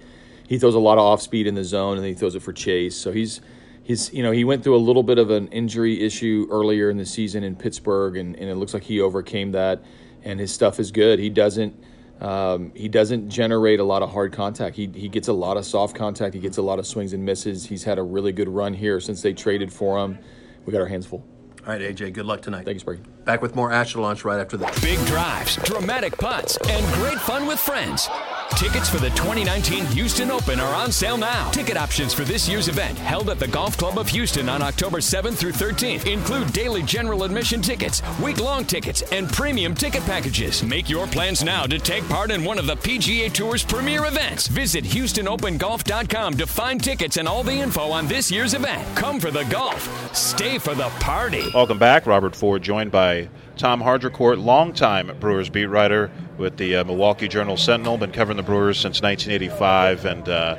He 0.47 0.57
throws 0.57 0.75
a 0.75 0.79
lot 0.79 0.97
of 0.97 1.03
off 1.03 1.21
speed 1.21 1.47
in 1.47 1.55
the 1.55 1.63
zone, 1.63 1.97
and 1.97 2.05
he 2.05 2.13
throws 2.13 2.35
it 2.35 2.41
for 2.41 2.53
chase. 2.53 2.95
So 2.95 3.11
he's 3.11 3.41
He's, 3.83 4.13
you 4.13 4.23
know, 4.23 4.31
he 4.31 4.45
went 4.45 4.63
through 4.63 4.77
a 4.77 4.79
little 4.79 5.03
bit 5.03 5.17
of 5.17 5.29
an 5.29 5.49
injury 5.49 6.01
issue 6.01 6.47
earlier 6.49 6.89
in 6.89 6.95
the 6.95 7.05
season 7.05 7.43
in 7.43 7.57
Pittsburgh, 7.57 8.15
and, 8.15 8.33
and 8.37 8.49
it 8.49 8.55
looks 8.55 8.73
like 8.73 8.83
he 8.83 9.01
overcame 9.01 9.51
that. 9.51 9.83
And 10.23 10.39
his 10.39 10.53
stuff 10.53 10.79
is 10.79 10.89
good. 10.89 11.19
He 11.19 11.29
doesn't 11.29 11.75
um, 12.21 12.71
he 12.75 12.87
doesn't 12.87 13.29
generate 13.29 13.79
a 13.79 13.83
lot 13.83 14.01
of 14.01 14.11
hard 14.11 14.31
contact. 14.31 14.75
He, 14.75 14.89
he 14.93 15.09
gets 15.09 15.27
a 15.27 15.33
lot 15.33 15.57
of 15.57 15.65
soft 15.65 15.95
contact. 15.95 16.33
He 16.33 16.39
gets 16.39 16.57
a 16.57 16.61
lot 16.61 16.79
of 16.79 16.87
swings 16.87 17.13
and 17.13 17.25
misses. 17.25 17.65
He's 17.65 17.83
had 17.83 17.97
a 17.97 18.03
really 18.03 18.31
good 18.31 18.49
run 18.49 18.73
here 18.73 18.99
since 18.99 19.21
they 19.21 19.33
traded 19.33 19.73
for 19.73 19.97
him. 19.99 20.17
We 20.65 20.71
got 20.71 20.81
our 20.81 20.87
hands 20.87 21.05
full. 21.05 21.25
All 21.65 21.71
right, 21.71 21.81
AJ, 21.81 22.13
good 22.13 22.25
luck 22.25 22.41
tonight. 22.41 22.65
Thank 22.65 22.75
you, 22.75 22.79
Sparky. 22.79 23.03
Back 23.23 23.41
with 23.41 23.55
more 23.55 23.71
Astro 23.71 24.01
Launch 24.01 24.25
right 24.25 24.39
after 24.39 24.57
this. 24.57 24.81
Big 24.81 24.99
drives, 25.05 25.55
dramatic 25.57 26.17
putts, 26.17 26.57
and 26.69 26.85
great 26.95 27.19
fun 27.19 27.47
with 27.47 27.57
friends. 27.57 28.09
Tickets 28.55 28.87
for 28.87 28.97
the 28.97 29.09
2019 29.11 29.85
Houston 29.87 30.29
Open 30.29 30.59
are 30.59 30.75
on 30.75 30.91
sale 30.91 31.17
now. 31.17 31.49
Ticket 31.49 31.75
options 31.75 32.13
for 32.13 32.23
this 32.23 32.47
year's 32.47 32.67
event, 32.67 32.97
held 32.99 33.29
at 33.31 33.39
the 33.39 33.47
Golf 33.47 33.77
Club 33.77 33.97
of 33.97 34.07
Houston 34.09 34.47
on 34.47 34.61
October 34.61 34.99
7th 34.99 35.37
through 35.37 35.53
13th, 35.53 36.05
include 36.05 36.53
daily 36.53 36.83
general 36.83 37.23
admission 37.23 37.61
tickets, 37.63 38.03
week 38.21 38.39
long 38.39 38.63
tickets, 38.63 39.01
and 39.11 39.27
premium 39.27 39.73
ticket 39.73 40.03
packages. 40.03 40.61
Make 40.63 40.87
your 40.87 41.07
plans 41.07 41.43
now 41.43 41.65
to 41.65 41.79
take 41.79 42.07
part 42.07 42.29
in 42.29 42.43
one 42.43 42.59
of 42.59 42.67
the 42.67 42.75
PGA 42.75 43.33
Tour's 43.33 43.63
premier 43.63 44.05
events. 44.05 44.47
Visit 44.47 44.83
HoustonOpenGolf.com 44.83 46.37
to 46.37 46.45
find 46.45 46.81
tickets 46.83 47.17
and 47.17 47.27
all 47.27 47.43
the 47.43 47.53
info 47.53 47.89
on 47.89 48.07
this 48.07 48.31
year's 48.31 48.53
event. 48.53 48.83
Come 48.95 49.19
for 49.19 49.31
the 49.31 49.45
golf, 49.45 50.15
stay 50.15 50.59
for 50.59 50.75
the 50.75 50.89
party. 50.99 51.49
Welcome 51.55 51.79
back. 51.79 52.05
Robert 52.05 52.35
Ford, 52.35 52.61
joined 52.61 52.91
by 52.91 53.29
Tom 53.57 53.81
Haudricourt, 53.81 54.43
longtime 54.43 55.15
Brewers 55.19 55.49
beat 55.49 55.65
writer 55.65 56.11
with 56.37 56.57
the 56.57 56.77
uh, 56.77 56.83
Milwaukee 56.83 57.27
Journal 57.27 57.57
Sentinel, 57.57 57.97
been 57.97 58.11
covering 58.11 58.37
the 58.37 58.43
Brewers 58.43 58.79
since 58.79 59.01
1985, 59.01 60.05
and 60.05 60.29
uh, 60.29 60.55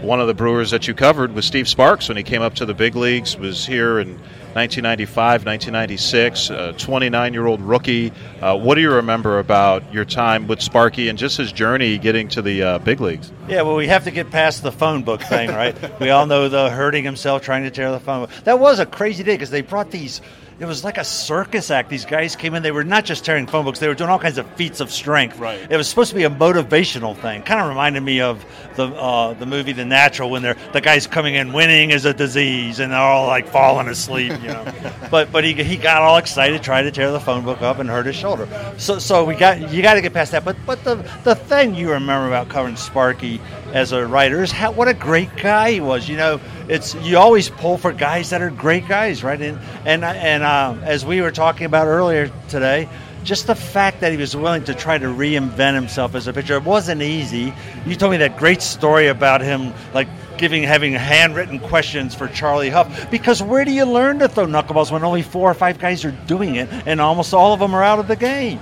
one 0.00 0.20
of 0.20 0.28
the 0.28 0.34
Brewers 0.34 0.70
that 0.70 0.86
you 0.86 0.94
covered 0.94 1.34
was 1.34 1.44
Steve 1.44 1.68
Sparks 1.68 2.08
when 2.08 2.16
he 2.16 2.22
came 2.22 2.40
up 2.40 2.54
to 2.54 2.64
the 2.64 2.74
big 2.74 2.94
leagues. 2.94 3.36
Was 3.36 3.66
here 3.66 3.98
in 3.98 4.10
1995, 4.54 5.44
1996, 5.44 6.50
a 6.50 6.72
29 6.74 7.32
year 7.32 7.46
old 7.46 7.60
rookie. 7.60 8.12
Uh, 8.40 8.56
what 8.56 8.76
do 8.76 8.80
you 8.80 8.92
remember 8.92 9.40
about 9.40 9.92
your 9.92 10.04
time 10.04 10.46
with 10.46 10.62
Sparky 10.62 11.08
and 11.08 11.18
just 11.18 11.36
his 11.36 11.50
journey 11.50 11.98
getting 11.98 12.28
to 12.28 12.42
the 12.42 12.62
uh, 12.62 12.78
big 12.78 13.00
leagues? 13.00 13.32
Yeah, 13.48 13.62
well, 13.62 13.74
we 13.74 13.88
have 13.88 14.04
to 14.04 14.10
get 14.12 14.30
past 14.30 14.62
the 14.62 14.72
phone 14.72 15.02
book 15.02 15.20
thing, 15.22 15.50
right? 15.50 15.76
we 16.00 16.10
all 16.10 16.26
know 16.26 16.48
the 16.48 16.70
hurting 16.70 17.04
himself 17.04 17.42
trying 17.42 17.64
to 17.64 17.70
tear 17.70 17.90
the 17.90 18.00
phone 18.00 18.26
book. 18.26 18.30
That 18.44 18.60
was 18.60 18.78
a 18.78 18.86
crazy 18.86 19.24
day 19.24 19.34
because 19.34 19.50
they 19.50 19.62
brought 19.62 19.90
these 19.90 20.20
it 20.60 20.66
was 20.66 20.82
like 20.82 20.98
a 20.98 21.04
circus 21.04 21.70
act. 21.70 21.88
These 21.88 22.04
guys 22.04 22.34
came 22.34 22.54
in; 22.54 22.64
they 22.64 22.72
were 22.72 22.82
not 22.82 23.04
just 23.04 23.24
tearing 23.24 23.46
phone 23.46 23.64
books; 23.64 23.78
they 23.78 23.86
were 23.86 23.94
doing 23.94 24.10
all 24.10 24.18
kinds 24.18 24.38
of 24.38 24.46
feats 24.54 24.80
of 24.80 24.90
strength. 24.90 25.38
Right. 25.38 25.70
It 25.70 25.76
was 25.76 25.88
supposed 25.88 26.10
to 26.10 26.16
be 26.16 26.24
a 26.24 26.30
motivational 26.30 27.16
thing. 27.16 27.42
Kind 27.42 27.60
of 27.60 27.68
reminded 27.68 28.02
me 28.02 28.20
of 28.20 28.44
the 28.74 28.86
uh, 28.88 29.34
the 29.34 29.46
movie 29.46 29.72
The 29.72 29.84
Natural 29.84 30.30
when 30.30 30.42
they're 30.42 30.56
the 30.72 30.80
guys 30.80 31.06
coming 31.06 31.36
in 31.36 31.52
winning 31.52 31.90
is 31.90 32.04
a 32.04 32.12
disease 32.12 32.80
and 32.80 32.90
they're 32.90 32.98
all 32.98 33.28
like 33.28 33.46
falling 33.46 33.86
asleep. 33.86 34.32
You 34.42 34.48
know. 34.48 34.72
but 35.12 35.30
but 35.30 35.44
he, 35.44 35.52
he 35.54 35.76
got 35.76 36.02
all 36.02 36.16
excited, 36.16 36.60
tried 36.62 36.82
to 36.82 36.90
tear 36.90 37.12
the 37.12 37.20
phone 37.20 37.44
book 37.44 37.62
up 37.62 37.78
and 37.78 37.88
hurt 37.88 38.06
his 38.06 38.16
shoulder. 38.16 38.48
So 38.78 38.98
so 38.98 39.24
we 39.24 39.36
got 39.36 39.70
you 39.72 39.80
got 39.80 39.94
to 39.94 40.00
get 40.00 40.12
past 40.12 40.32
that. 40.32 40.44
But 40.44 40.56
but 40.66 40.82
the 40.82 40.96
the 41.22 41.36
thing 41.36 41.76
you 41.76 41.92
remember 41.92 42.26
about 42.26 42.48
covering 42.48 42.76
Sparky 42.76 43.40
as 43.72 43.92
a 43.92 44.04
writer 44.06 44.42
is 44.42 44.50
how, 44.50 44.72
what 44.72 44.88
a 44.88 44.94
great 44.94 45.34
guy 45.36 45.72
he 45.72 45.80
was. 45.80 46.08
You 46.08 46.16
know 46.16 46.40
it's 46.68 46.94
you 46.96 47.18
always 47.18 47.48
pull 47.48 47.78
for 47.78 47.92
guys 47.92 48.30
that 48.30 48.42
are 48.42 48.50
great 48.50 48.86
guys, 48.86 49.24
right? 49.24 49.40
And 49.40 49.58
and 49.84 50.04
and 50.04 50.42
uh, 50.42 50.76
as 50.82 51.04
we 51.04 51.20
were 51.20 51.30
talking 51.30 51.66
about 51.66 51.86
earlier 51.86 52.30
today, 52.48 52.88
just 53.24 53.46
the 53.46 53.54
fact 53.54 54.00
that 54.00 54.12
he 54.12 54.18
was 54.18 54.36
willing 54.36 54.64
to 54.64 54.74
try 54.74 54.98
to 54.98 55.06
reinvent 55.06 55.74
himself 55.74 56.14
as 56.14 56.26
a 56.26 56.32
pitcher, 56.32 56.56
it 56.56 56.64
wasn't 56.64 57.02
easy. 57.02 57.52
You 57.86 57.96
told 57.96 58.12
me 58.12 58.18
that 58.18 58.36
great 58.36 58.62
story 58.62 59.08
about 59.08 59.40
him, 59.40 59.72
like 59.94 60.08
giving 60.36 60.62
having 60.62 60.92
handwritten 60.92 61.58
questions 61.58 62.14
for 62.14 62.28
Charlie 62.28 62.70
Hough 62.70 63.10
Because 63.10 63.42
where 63.42 63.64
do 63.64 63.72
you 63.72 63.84
learn 63.84 64.20
to 64.20 64.28
throw 64.28 64.46
knuckleballs 64.46 64.92
when 64.92 65.02
only 65.02 65.22
four 65.22 65.50
or 65.50 65.54
five 65.54 65.78
guys 65.78 66.04
are 66.04 66.16
doing 66.26 66.56
it, 66.56 66.68
and 66.86 67.00
almost 67.00 67.34
all 67.34 67.52
of 67.52 67.60
them 67.60 67.74
are 67.74 67.82
out 67.82 67.98
of 67.98 68.08
the 68.08 68.16
game? 68.16 68.60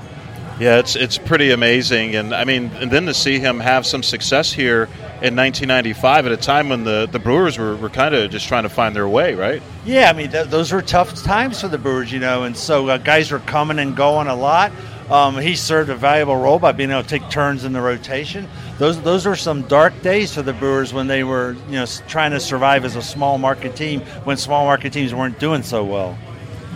Yeah, 0.58 0.78
it's 0.78 0.96
it's 0.96 1.18
pretty 1.18 1.50
amazing, 1.50 2.14
and 2.14 2.34
I 2.34 2.44
mean, 2.44 2.70
and 2.76 2.90
then 2.90 3.06
to 3.06 3.14
see 3.14 3.38
him 3.38 3.60
have 3.60 3.84
some 3.84 4.02
success 4.02 4.52
here 4.52 4.88
in 5.22 5.34
1995 5.34 6.26
at 6.26 6.32
a 6.32 6.36
time 6.36 6.68
when 6.68 6.84
the, 6.84 7.08
the 7.10 7.18
Brewers 7.18 7.58
were, 7.58 7.76
were 7.76 7.88
kind 7.88 8.14
of 8.14 8.30
just 8.30 8.46
trying 8.48 8.64
to 8.64 8.68
find 8.68 8.94
their 8.94 9.08
way, 9.08 9.34
right? 9.34 9.62
Yeah, 9.84 10.10
I 10.10 10.12
mean, 10.12 10.30
th- 10.30 10.48
those 10.48 10.72
were 10.72 10.82
tough 10.82 11.14
times 11.22 11.60
for 11.60 11.68
the 11.68 11.78
Brewers, 11.78 12.12
you 12.12 12.18
know, 12.18 12.42
and 12.44 12.56
so 12.56 12.88
uh, 12.88 12.98
guys 12.98 13.30
were 13.30 13.38
coming 13.38 13.78
and 13.78 13.96
going 13.96 14.26
a 14.26 14.34
lot. 14.34 14.72
Um, 15.10 15.38
he 15.38 15.54
served 15.54 15.88
a 15.88 15.94
valuable 15.94 16.36
role 16.36 16.58
by 16.58 16.72
being 16.72 16.90
able 16.90 17.02
to 17.02 17.08
take 17.08 17.30
turns 17.30 17.64
in 17.64 17.72
the 17.72 17.80
rotation. 17.80 18.48
Those 18.78 19.00
those 19.02 19.24
were 19.24 19.36
some 19.36 19.62
dark 19.62 20.02
days 20.02 20.34
for 20.34 20.42
the 20.42 20.52
Brewers 20.52 20.92
when 20.92 21.06
they 21.06 21.22
were, 21.22 21.56
you 21.68 21.76
know, 21.76 21.86
trying 22.08 22.32
to 22.32 22.40
survive 22.40 22.84
as 22.84 22.96
a 22.96 23.02
small 23.02 23.38
market 23.38 23.76
team 23.76 24.00
when 24.24 24.36
small 24.36 24.64
market 24.64 24.92
teams 24.92 25.14
weren't 25.14 25.38
doing 25.38 25.62
so 25.62 25.84
well. 25.84 26.18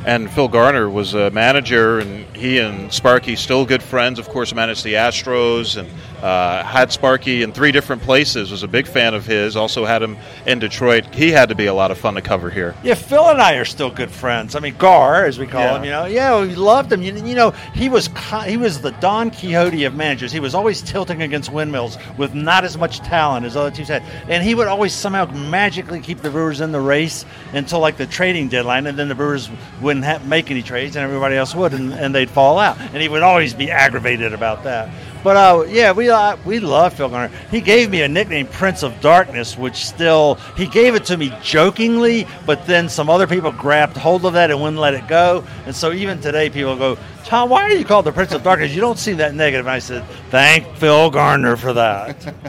And 0.06 0.30
Phil 0.30 0.48
Garner 0.48 0.88
was 0.88 1.12
a 1.12 1.30
manager, 1.30 1.98
and 1.98 2.24
he 2.34 2.58
and 2.58 2.90
Sparky 2.92 3.36
still 3.36 3.66
good 3.66 3.82
friends. 3.82 4.18
Of 4.18 4.28
course, 4.28 4.54
managed 4.54 4.82
the 4.84 4.94
Astros 4.94 5.76
and 5.76 5.90
uh, 6.22 6.62
had 6.64 6.92
Sparky 6.92 7.42
in 7.42 7.52
three 7.52 7.72
different 7.72 8.02
places. 8.02 8.50
Was 8.50 8.62
a 8.62 8.68
big 8.68 8.86
fan 8.86 9.14
of 9.14 9.26
his. 9.26 9.56
Also 9.56 9.84
had 9.84 10.02
him 10.02 10.16
in 10.46 10.58
Detroit. 10.58 11.14
He 11.14 11.30
had 11.30 11.48
to 11.48 11.54
be 11.54 11.66
a 11.66 11.74
lot 11.74 11.90
of 11.90 11.98
fun 11.98 12.14
to 12.14 12.22
cover 12.22 12.50
here. 12.50 12.74
Yeah, 12.82 12.94
Phil 12.94 13.28
and 13.28 13.40
I 13.40 13.54
are 13.54 13.64
still 13.64 13.90
good 13.90 14.10
friends. 14.10 14.54
I 14.54 14.60
mean, 14.60 14.76
Gar, 14.78 15.24
as 15.24 15.38
we 15.38 15.46
call 15.46 15.60
Yeah. 15.62 15.76
him, 15.78 15.84
you 15.84 15.90
know, 15.90 16.04
yeah, 16.06 16.40
we 16.40 16.54
loved 16.54 16.92
him. 16.92 17.02
You, 17.02 17.14
you 17.14 17.34
know, 17.34 17.50
he 17.74 17.88
was 17.88 18.08
co- 18.08 18.40
he 18.40 18.56
was 18.56 18.80
the 18.80 18.92
Don 18.92 19.30
Quixote 19.30 19.84
of 19.84 19.94
managers. 19.94 20.32
He 20.32 20.40
was 20.40 20.54
always 20.54 20.82
tilting 20.82 21.22
against 21.22 21.52
windmills 21.52 21.98
with 22.18 22.34
not 22.34 22.64
as 22.64 22.76
much 22.76 22.98
talent 23.00 23.46
as 23.46 23.56
other 23.56 23.70
teams 23.70 23.88
had, 23.88 24.02
and 24.28 24.42
he 24.42 24.54
would 24.54 24.66
always 24.68 24.92
somehow 24.92 25.24
magically 25.26 26.00
keep 26.00 26.20
the 26.22 26.30
Brewers 26.30 26.60
in 26.60 26.72
the 26.72 26.80
race 26.80 27.24
until 27.52 27.80
like 27.80 27.96
the 27.96 28.06
trading 28.06 28.48
deadline, 28.48 28.86
and 28.86 28.98
then 28.98 29.08
the 29.08 29.14
Brewers 29.14 29.48
wouldn't 29.80 30.04
ha- 30.04 30.20
make 30.24 30.50
any 30.50 30.62
trades, 30.62 30.96
and 30.96 31.04
everybody 31.04 31.36
else 31.36 31.54
would, 31.54 31.72
and, 31.72 31.92
and 31.92 32.14
they'd 32.14 32.30
fall 32.30 32.58
out, 32.58 32.78
and 32.78 32.96
he 33.02 33.08
would 33.08 33.22
always 33.22 33.54
be 33.54 33.70
aggravated 33.70 34.32
about 34.32 34.64
that. 34.64 34.88
But 35.22 35.36
uh, 35.36 35.64
yeah, 35.68 35.92
we 35.92 36.08
uh, 36.08 36.36
we 36.44 36.60
love 36.60 36.94
Phil 36.94 37.08
Garner. 37.08 37.34
He 37.50 37.60
gave 37.60 37.90
me 37.90 38.02
a 38.02 38.08
nickname, 38.08 38.46
Prince 38.46 38.82
of 38.82 38.98
Darkness, 39.00 39.56
which 39.56 39.86
still 39.86 40.36
he 40.56 40.66
gave 40.66 40.94
it 40.94 41.04
to 41.06 41.16
me 41.16 41.32
jokingly, 41.42 42.26
but 42.46 42.66
then 42.66 42.88
some 42.88 43.10
other 43.10 43.26
people 43.26 43.52
grabbed 43.52 43.96
hold 43.96 44.24
of 44.24 44.32
that 44.32 44.50
and 44.50 44.60
wouldn't 44.60 44.80
let 44.80 44.94
it 44.94 45.06
go. 45.08 45.44
And 45.66 45.74
so 45.74 45.92
even 45.92 46.20
today, 46.20 46.48
people 46.50 46.76
go, 46.76 46.98
Tom, 47.24 47.50
why 47.50 47.62
are 47.62 47.72
you 47.72 47.84
called 47.84 48.06
the 48.06 48.12
Prince 48.12 48.32
of 48.32 48.42
Darkness? 48.42 48.74
You 48.74 48.80
don't 48.80 48.98
seem 48.98 49.18
that 49.18 49.34
negative. 49.34 49.66
And 49.66 49.74
I 49.74 49.78
said, 49.78 50.04
thank 50.30 50.66
Phil 50.76 51.10
Garner 51.10 51.56
for 51.56 51.72
that. 51.74 52.34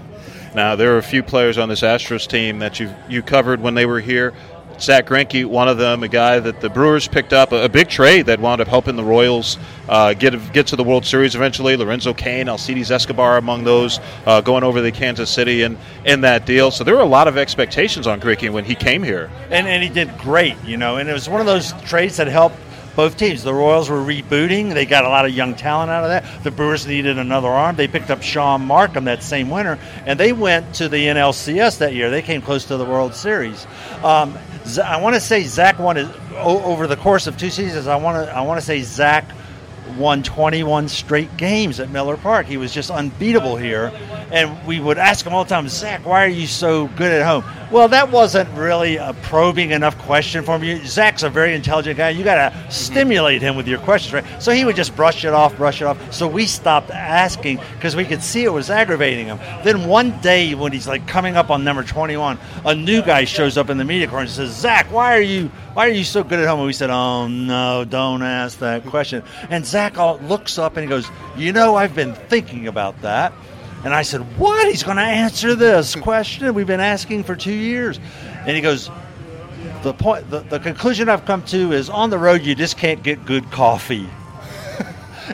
Now 0.54 0.76
there 0.76 0.94
are 0.94 0.98
a 0.98 1.04
few 1.04 1.24
players 1.24 1.58
on 1.58 1.70
this 1.70 1.82
Astros 1.82 2.28
team 2.28 2.60
that 2.60 2.78
you 2.80 2.94
you 3.08 3.22
covered 3.22 3.62
when 3.62 3.74
they 3.74 3.86
were 3.86 4.02
here. 4.02 4.34
Zach 4.82 5.06
Greinke, 5.06 5.46
one 5.46 5.68
of 5.68 5.78
them, 5.78 6.02
a 6.02 6.08
guy 6.08 6.40
that 6.40 6.60
the 6.60 6.70
Brewers 6.70 7.08
picked 7.08 7.34
up, 7.34 7.52
a, 7.52 7.66
a 7.66 7.70
big 7.70 7.88
trade 7.88 8.26
that 8.26 8.40
wound 8.40 8.62
up 8.62 8.68
helping 8.68 8.96
the 8.96 9.04
Royals 9.04 9.58
uh, 9.88 10.14
get 10.14 10.32
get 10.54 10.68
to 10.68 10.76
the 10.76 10.84
World 10.84 11.06
Series 11.06 11.36
eventually. 11.36 11.76
Lorenzo 11.76 12.14
Cain, 12.14 12.48
Alcides 12.48 12.90
Escobar 12.90 13.38
among 13.38 13.64
those 13.64 14.00
uh, 14.26 14.42
going 14.42 14.64
over 14.64 14.82
to 14.82 14.92
Kansas 14.92 15.30
City 15.30 15.62
in, 15.62 15.78
in 16.06 16.22
that 16.22 16.46
deal. 16.46 16.72
So 16.72 16.84
there 16.84 16.96
were 16.96 17.02
a 17.02 17.06
lot 17.06 17.28
of 17.28 17.38
expectations 17.38 18.08
on 18.08 18.20
Greinke 18.20 18.50
when 18.50 18.66
he 18.66 18.74
came 18.74 19.04
here. 19.04 19.30
and 19.52 19.68
and 19.68 19.84
he 19.84 19.90
did 19.90 20.18
great, 20.18 20.56
you 20.66 20.78
know. 20.78 20.98
And 20.98 21.08
it 21.08 21.14
was 21.14 21.30
one 21.30 21.40
of 21.42 21.46
those 21.46 21.74
trades 21.84 22.18
that 22.18 22.28
helped 22.28 22.58
both 22.96 23.18
teams. 23.18 23.44
The 23.44 23.54
Royals 23.54 23.90
were 23.90 24.00
rebooting; 24.02 24.74
they 24.74 24.86
got 24.86 25.06
a 25.06 25.10
lot 25.10 25.26
of 25.26 25.32
young 25.32 25.56
talent 25.56 25.92
out 25.92 26.04
of 26.04 26.10
that. 26.10 26.44
The 26.44 26.52
Brewers 26.52 26.88
needed 26.88 27.18
another 27.18 27.48
arm. 27.48 27.76
They 27.76 27.88
picked 27.88 28.10
up 28.10 28.22
Shaun 28.22 28.68
Marcum 28.68 29.06
that 29.06 29.24
same 29.24 29.50
winter, 29.50 29.78
and 30.06 30.20
they 30.20 30.34
went 30.34 30.74
to 30.76 30.90
the 30.90 31.06
NLCS 31.06 31.78
that 31.78 31.94
year. 31.94 32.10
They 32.10 32.22
came 32.22 32.42
close 32.42 32.66
to 32.66 32.78
the 32.78 32.86
World 32.86 33.14
Series. 33.14 33.66
Um, 34.04 34.38
I 34.84 35.02
want 35.02 35.16
to 35.16 35.22
say 35.22 35.44
Zach 35.44 35.80
won 35.80 35.98
over 36.36 36.88
the 36.88 36.96
course 36.98 37.28
of 37.28 37.38
two 37.38 37.50
seasons. 37.50 37.88
I 37.88 37.96
want 37.96 38.26
to 38.26 38.36
I 38.36 38.42
want 38.42 38.60
to 38.60 38.66
say 38.66 38.82
Zach 38.82 39.26
won 39.98 40.24
21 40.24 40.88
straight 40.88 41.36
games 41.38 41.80
at 41.80 41.90
Miller 41.90 42.18
Park. 42.18 42.46
He 42.46 42.58
was 42.58 42.74
just 42.74 42.90
unbeatable 42.90 43.58
here. 43.58 43.92
And 44.32 44.66
we 44.66 44.80
would 44.80 44.98
ask 44.98 45.26
him 45.26 45.34
all 45.34 45.44
the 45.44 45.50
time, 45.50 45.68
Zach, 45.68 46.06
why 46.06 46.24
are 46.24 46.30
you 46.30 46.48
so 46.48 46.88
good 46.88 47.12
at 47.12 47.26
home? 47.26 47.44
Well, 47.72 47.88
that 47.90 48.12
wasn't 48.12 48.50
really 48.58 48.98
a 48.98 49.14
probing 49.24 49.72
enough 49.72 49.98
question 50.00 50.44
for 50.44 50.60
me. 50.60 50.84
Zach's 50.86 51.24
a 51.24 51.30
very 51.30 51.56
intelligent 51.56 51.98
guy. 51.98 52.10
You 52.10 52.24
got 52.24 52.36
to 52.36 52.56
mm-hmm. 52.56 52.70
stimulate 52.70 53.42
him 53.42 53.56
with 53.56 53.68
your 53.68 53.80
questions, 53.80 54.14
right? 54.14 54.42
So 54.42 54.52
he 54.52 54.66
would 54.66 54.76
just 54.76 54.96
brush 54.96 55.24
it 55.24 55.34
off, 55.34 55.56
brush 55.56 55.82
it 55.82 55.86
off. 55.86 56.14
So 56.14 56.28
we 56.28 56.46
stopped 56.46 56.92
asking 56.92 57.60
because 57.76 57.96
we 57.96 58.04
could 58.04 58.22
see 58.22 58.44
it 58.44 58.52
was 58.52 58.70
aggravating 58.70 59.28
him. 59.28 59.40
Then 59.64 59.88
one 59.88 60.20
day 60.22 60.54
when 60.54 60.72
he's 60.72 60.88
like 60.88 61.08
coming 61.08 61.38
up 61.38 61.50
on 61.50 61.64
number 61.64 61.84
21, 61.84 62.38
a 62.66 62.76
new 62.76 63.02
guy 63.02 63.24
shows 63.24 63.58
up 63.58 63.70
in 63.70 63.78
the 63.78 63.86
media 63.86 64.08
corner 64.08 64.24
and 64.24 64.30
says, 64.30 64.52
Zach, 64.52 64.92
why 64.92 65.18
are 65.18 65.22
you 65.22 65.50
why 65.74 65.88
are 65.88 65.92
you 65.92 66.04
so 66.04 66.24
good 66.24 66.40
at 66.40 66.48
home? 66.48 66.60
And 66.60 66.68
we 66.68 66.74
said, 66.74 66.90
Oh 66.90 67.28
no, 67.28 67.86
don't 67.86 68.22
ask 68.22 68.60
that 68.60 68.86
question. 68.86 69.24
And 69.50 69.66
Zach 69.66 69.98
all 69.98 70.18
looks 70.20 70.58
up 70.58 70.76
and 70.76 70.84
he 70.84 70.90
goes, 70.90 71.10
You 71.38 71.54
know, 71.54 71.76
I've 71.76 71.96
been 71.96 72.14
thinking 72.14 72.68
about 72.68 73.02
that. 73.02 73.32
And 73.84 73.94
I 73.94 74.04
said, 74.04 74.22
What? 74.38 74.68
He's 74.68 74.84
going 74.84 74.98
to 74.98 75.04
answer 75.04 75.56
this 75.56 75.96
question 75.96 76.54
we've 76.54 76.68
been 76.68 76.80
asking 76.80 77.24
for 77.24 77.36
two 77.36 77.54
years. 77.54 78.00
And 78.46 78.56
he 78.56 78.62
goes, 78.62 78.90
the 79.84 79.94
point, 79.94 80.30
the, 80.30 80.42
the 80.42 80.60
conclusion 80.60 81.10
I've 81.10 81.26
come 81.26 81.44
to 81.46 81.72
is 81.72 81.90
on 81.90 82.10
the 82.10 82.18
road 82.18 82.42
you 82.42 82.56
just 82.56 82.78
can't 82.78 83.02
get 83.02 83.26
good 83.26 83.50
coffee. 83.52 84.08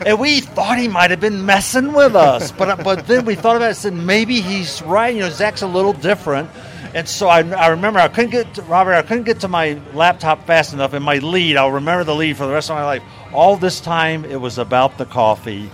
and 0.06 0.18
we 0.18 0.40
thought 0.40 0.78
he 0.78 0.88
might 0.88 1.10
have 1.10 1.20
been 1.20 1.44
messing 1.44 1.92
with 1.92 2.16
us, 2.16 2.52
but 2.52 2.82
but 2.82 3.06
then 3.06 3.24
we 3.24 3.34
thought 3.34 3.56
about 3.56 3.66
it 3.66 3.68
and 3.68 3.76
said 3.76 3.92
maybe 3.94 4.40
he's 4.40 4.80
right. 4.82 5.14
You 5.14 5.22
know, 5.22 5.30
Zach's 5.30 5.62
a 5.62 5.66
little 5.66 5.92
different, 5.92 6.48
And 6.94 7.08
so 7.08 7.28
I, 7.28 7.40
I 7.40 7.68
remember 7.68 8.00
I 8.00 8.08
couldn't 8.08 8.30
get 8.30 8.54
to, 8.54 8.62
Robert. 8.62 8.94
I 8.94 9.02
couldn't 9.02 9.24
get 9.24 9.40
to 9.40 9.48
my 9.48 9.80
laptop 9.92 10.46
fast 10.46 10.72
enough, 10.72 10.92
and 10.92 11.04
my 11.04 11.18
lead. 11.18 11.56
I'll 11.56 11.72
remember 11.72 12.04
the 12.04 12.14
lead 12.14 12.36
for 12.36 12.46
the 12.46 12.52
rest 12.52 12.70
of 12.70 12.76
my 12.76 12.84
life. 12.84 13.02
All 13.32 13.56
this 13.56 13.80
time, 13.80 14.24
it 14.24 14.40
was 14.40 14.58
about 14.58 14.96
the 14.98 15.04
coffee. 15.04 15.70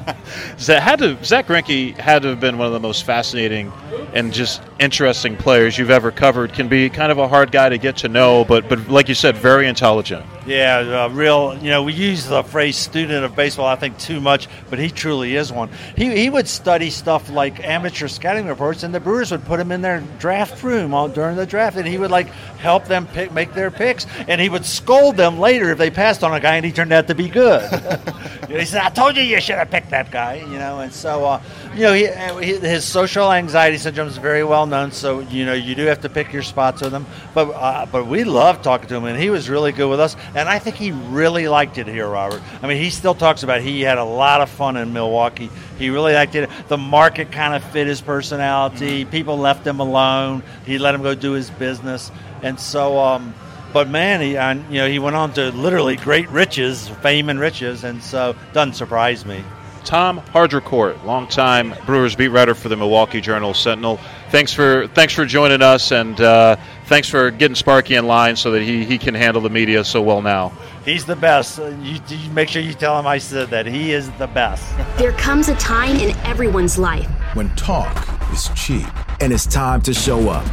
Zach 0.58 0.82
had 0.82 0.98
to 1.00 1.22
Zach 1.24 1.46
Greinke 1.46 1.96
had 1.96 2.22
to 2.22 2.28
have 2.28 2.40
been 2.40 2.58
one 2.58 2.66
of 2.66 2.72
the 2.72 2.80
most 2.80 3.04
fascinating 3.04 3.72
and 4.14 4.32
just 4.32 4.62
interesting 4.78 5.36
players 5.36 5.78
you've 5.78 5.90
ever 5.90 6.10
covered. 6.10 6.52
Can 6.52 6.68
be 6.68 6.88
kind 6.90 7.12
of 7.12 7.18
a 7.18 7.28
hard 7.28 7.52
guy 7.52 7.68
to 7.68 7.78
get 7.78 7.98
to 7.98 8.08
know, 8.08 8.44
but 8.44 8.68
but 8.68 8.88
like 8.88 9.08
you 9.08 9.14
said, 9.14 9.36
very 9.36 9.68
intelligent. 9.68 10.24
Yeah, 10.46 11.04
uh, 11.04 11.08
real. 11.08 11.56
You 11.58 11.70
know, 11.70 11.82
we 11.82 11.92
use 11.92 12.26
the 12.26 12.42
phrase 12.42 12.76
"student 12.76 13.24
of 13.24 13.34
baseball" 13.34 13.66
I 13.66 13.76
think 13.76 13.98
too 13.98 14.20
much, 14.20 14.48
but 14.70 14.78
he 14.78 14.90
truly 14.90 15.36
is 15.36 15.52
one. 15.52 15.70
He 15.96 16.14
he 16.16 16.30
would 16.30 16.48
study 16.48 16.90
stuff 16.90 17.30
like 17.30 17.64
amateur 17.64 18.08
scouting 18.08 18.46
reports, 18.46 18.82
and 18.82 18.94
the 18.94 19.00
Brewers 19.00 19.30
would 19.30 19.44
put 19.44 19.60
him 19.60 19.72
in 19.72 19.80
their 19.80 20.00
draft 20.18 20.62
room 20.62 20.92
all, 20.92 21.08
during 21.08 21.36
the 21.36 21.46
draft, 21.46 21.76
and 21.76 21.86
he 21.86 21.96
would 21.96 22.10
like 22.10 22.28
help 22.58 22.84
them 22.86 23.06
pick 23.06 23.32
make 23.32 23.54
their 23.54 23.70
picks, 23.70 24.06
and 24.28 24.40
he 24.40 24.48
would 24.48 24.66
scold 24.66 25.16
them 25.16 25.38
later 25.38 25.70
if 25.70 25.78
they 25.78 25.90
passed 25.90 26.22
on 26.22 26.34
a 26.34 26.40
guy 26.40 26.56
and 26.56 26.64
he 26.64 26.72
turned 26.72 26.92
out 26.92 27.06
to 27.08 27.14
be 27.14 27.28
good. 27.28 27.62
he 28.48 28.64
said, 28.64 28.82
"I 28.82 28.90
told 28.90 29.16
you 29.16 29.22
you 29.22 29.40
should 29.40 29.56
have 29.56 29.70
picked 29.70 29.90
that 29.90 30.10
guy," 30.10 30.34
you 30.34 30.58
know. 30.58 30.80
And 30.80 30.92
so, 30.92 31.24
uh, 31.24 31.42
you 31.74 31.82
know, 31.82 31.92
he, 31.92 32.06
he, 32.44 32.58
his 32.58 32.84
social 32.84 33.32
anxiety 33.32 33.78
syndrome 33.78 34.08
is 34.08 34.18
very 34.18 34.44
well 34.44 34.63
known. 34.66 34.92
So 34.92 35.20
you 35.20 35.44
know, 35.44 35.52
you 35.52 35.74
do 35.74 35.84
have 35.86 36.00
to 36.02 36.08
pick 36.08 36.32
your 36.32 36.42
spots 36.42 36.82
with 36.82 36.92
him. 36.92 37.06
But 37.34 37.50
uh, 37.50 37.86
but 37.90 38.06
we 38.06 38.24
love 38.24 38.62
talking 38.62 38.88
to 38.88 38.96
him, 38.96 39.04
and 39.04 39.18
he 39.18 39.30
was 39.30 39.48
really 39.48 39.72
good 39.72 39.88
with 39.88 40.00
us. 40.00 40.16
And 40.34 40.48
I 40.48 40.58
think 40.58 40.76
he 40.76 40.92
really 40.92 41.48
liked 41.48 41.78
it 41.78 41.86
here, 41.86 42.08
Robert. 42.08 42.42
I 42.62 42.66
mean, 42.66 42.78
he 42.78 42.90
still 42.90 43.14
talks 43.14 43.42
about 43.42 43.60
he 43.60 43.82
had 43.82 43.98
a 43.98 44.04
lot 44.04 44.40
of 44.40 44.50
fun 44.50 44.76
in 44.76 44.92
Milwaukee. 44.92 45.50
He 45.78 45.90
really 45.90 46.14
liked 46.14 46.34
it. 46.34 46.50
The 46.68 46.78
market 46.78 47.32
kind 47.32 47.54
of 47.54 47.64
fit 47.72 47.86
his 47.86 48.00
personality. 48.00 49.04
People 49.04 49.38
left 49.38 49.66
him 49.66 49.80
alone. 49.80 50.42
He 50.66 50.78
let 50.78 50.94
him 50.94 51.02
go 51.02 51.14
do 51.14 51.32
his 51.32 51.50
business, 51.50 52.10
and 52.42 52.58
so. 52.58 52.98
Um, 52.98 53.34
but 53.74 53.88
man, 53.88 54.20
he 54.20 54.36
and, 54.36 54.64
you 54.72 54.78
know 54.78 54.88
he 54.88 55.00
went 55.00 55.16
on 55.16 55.32
to 55.32 55.50
literally 55.50 55.96
great 55.96 56.28
riches, 56.30 56.88
fame 56.88 57.28
and 57.28 57.40
riches, 57.40 57.82
and 57.82 58.00
so 58.00 58.36
doesn't 58.52 58.74
surprise 58.74 59.26
me. 59.26 59.42
Tom 59.84 60.20
Haudricourt, 60.32 61.04
longtime 61.04 61.74
Brewers 61.84 62.14
beat 62.14 62.28
writer 62.28 62.54
for 62.54 62.68
the 62.68 62.76
Milwaukee 62.76 63.20
Journal 63.20 63.52
Sentinel. 63.52 64.00
Thanks 64.34 64.52
for 64.52 64.88
thanks 64.88 65.14
for 65.14 65.24
joining 65.24 65.62
us, 65.62 65.92
and 65.92 66.20
uh, 66.20 66.56
thanks 66.86 67.08
for 67.08 67.30
getting 67.30 67.54
Sparky 67.54 67.94
in 67.94 68.08
line 68.08 68.34
so 68.34 68.50
that 68.50 68.62
he, 68.62 68.84
he 68.84 68.98
can 68.98 69.14
handle 69.14 69.40
the 69.40 69.48
media 69.48 69.84
so 69.84 70.02
well 70.02 70.22
now. 70.22 70.48
He's 70.84 71.04
the 71.04 71.14
best. 71.14 71.58
You, 71.58 72.00
you 72.08 72.30
make 72.32 72.48
sure 72.48 72.60
you 72.60 72.74
tell 72.74 72.98
him 72.98 73.06
I 73.06 73.18
said 73.18 73.48
that. 73.50 73.64
He 73.64 73.92
is 73.92 74.10
the 74.18 74.26
best. 74.26 74.64
There 74.98 75.12
comes 75.12 75.48
a 75.48 75.54
time 75.54 75.94
in 75.98 76.16
everyone's 76.26 76.76
life 76.78 77.06
When 77.34 77.48
talk 77.54 78.08
is 78.32 78.50
cheap 78.56 78.88
and 79.20 79.32
it's 79.32 79.46
time 79.46 79.80
to 79.82 79.94
show 79.94 80.28
up. 80.30 80.44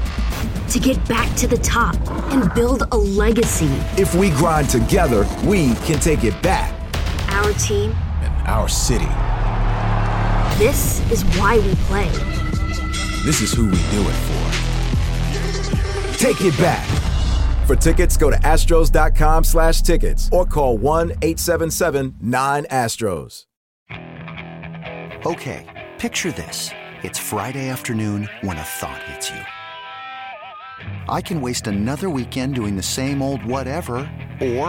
to 0.70 0.80
get 0.80 1.04
back 1.10 1.36
to 1.38 1.48
the 1.48 1.58
top 1.58 1.96
and 2.32 2.54
build 2.54 2.84
a 2.92 2.98
legacy. 2.98 3.72
If 4.00 4.14
we 4.14 4.30
grind 4.30 4.70
together, 4.70 5.28
we 5.44 5.74
can 5.88 6.00
take 6.00 6.24
it 6.24 6.40
back. 6.44 6.72
Our 7.32 7.52
team, 7.54 7.96
And 8.22 8.48
our 8.48 8.70
city. 8.70 9.10
this 10.64 11.02
is 11.10 11.24
why 11.40 11.58
we 11.58 11.74
play. 11.88 12.31
This 13.24 13.42
is 13.42 13.54
who 13.54 13.66
we 13.66 13.78
do 13.92 14.10
it 14.10 14.16
for. 14.28 14.52
Take 16.18 16.42
it 16.42 16.58
back. 16.58 16.88
For 17.68 17.76
tickets, 17.76 18.18
go 18.18 18.32
to 18.32 18.38
astros.com 18.38 19.44
slash 19.44 19.84
tickets 19.84 20.28
or 20.32 20.48
call 20.48 20.80
1-877-9-ASTROS. 20.80 23.46
Okay, 25.24 25.88
picture 26.00 26.32
this. 26.32 26.72
It's 27.04 27.20
Friday 27.20 27.70
afternoon 27.70 28.28
when 28.42 28.58
a 28.58 28.64
thought 28.64 29.04
hits 29.04 29.30
you. 29.30 29.38
I 31.08 31.22
can 31.22 31.42
waste 31.42 31.68
another 31.68 32.10
weekend 32.10 32.56
doing 32.56 32.76
the 32.76 32.82
same 32.82 33.22
old 33.22 33.46
whatever, 33.46 33.98
or 34.42 34.66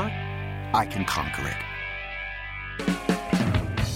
I 0.75 0.87
can 0.91 1.07
conquer 1.07 1.49
it. 1.49 1.57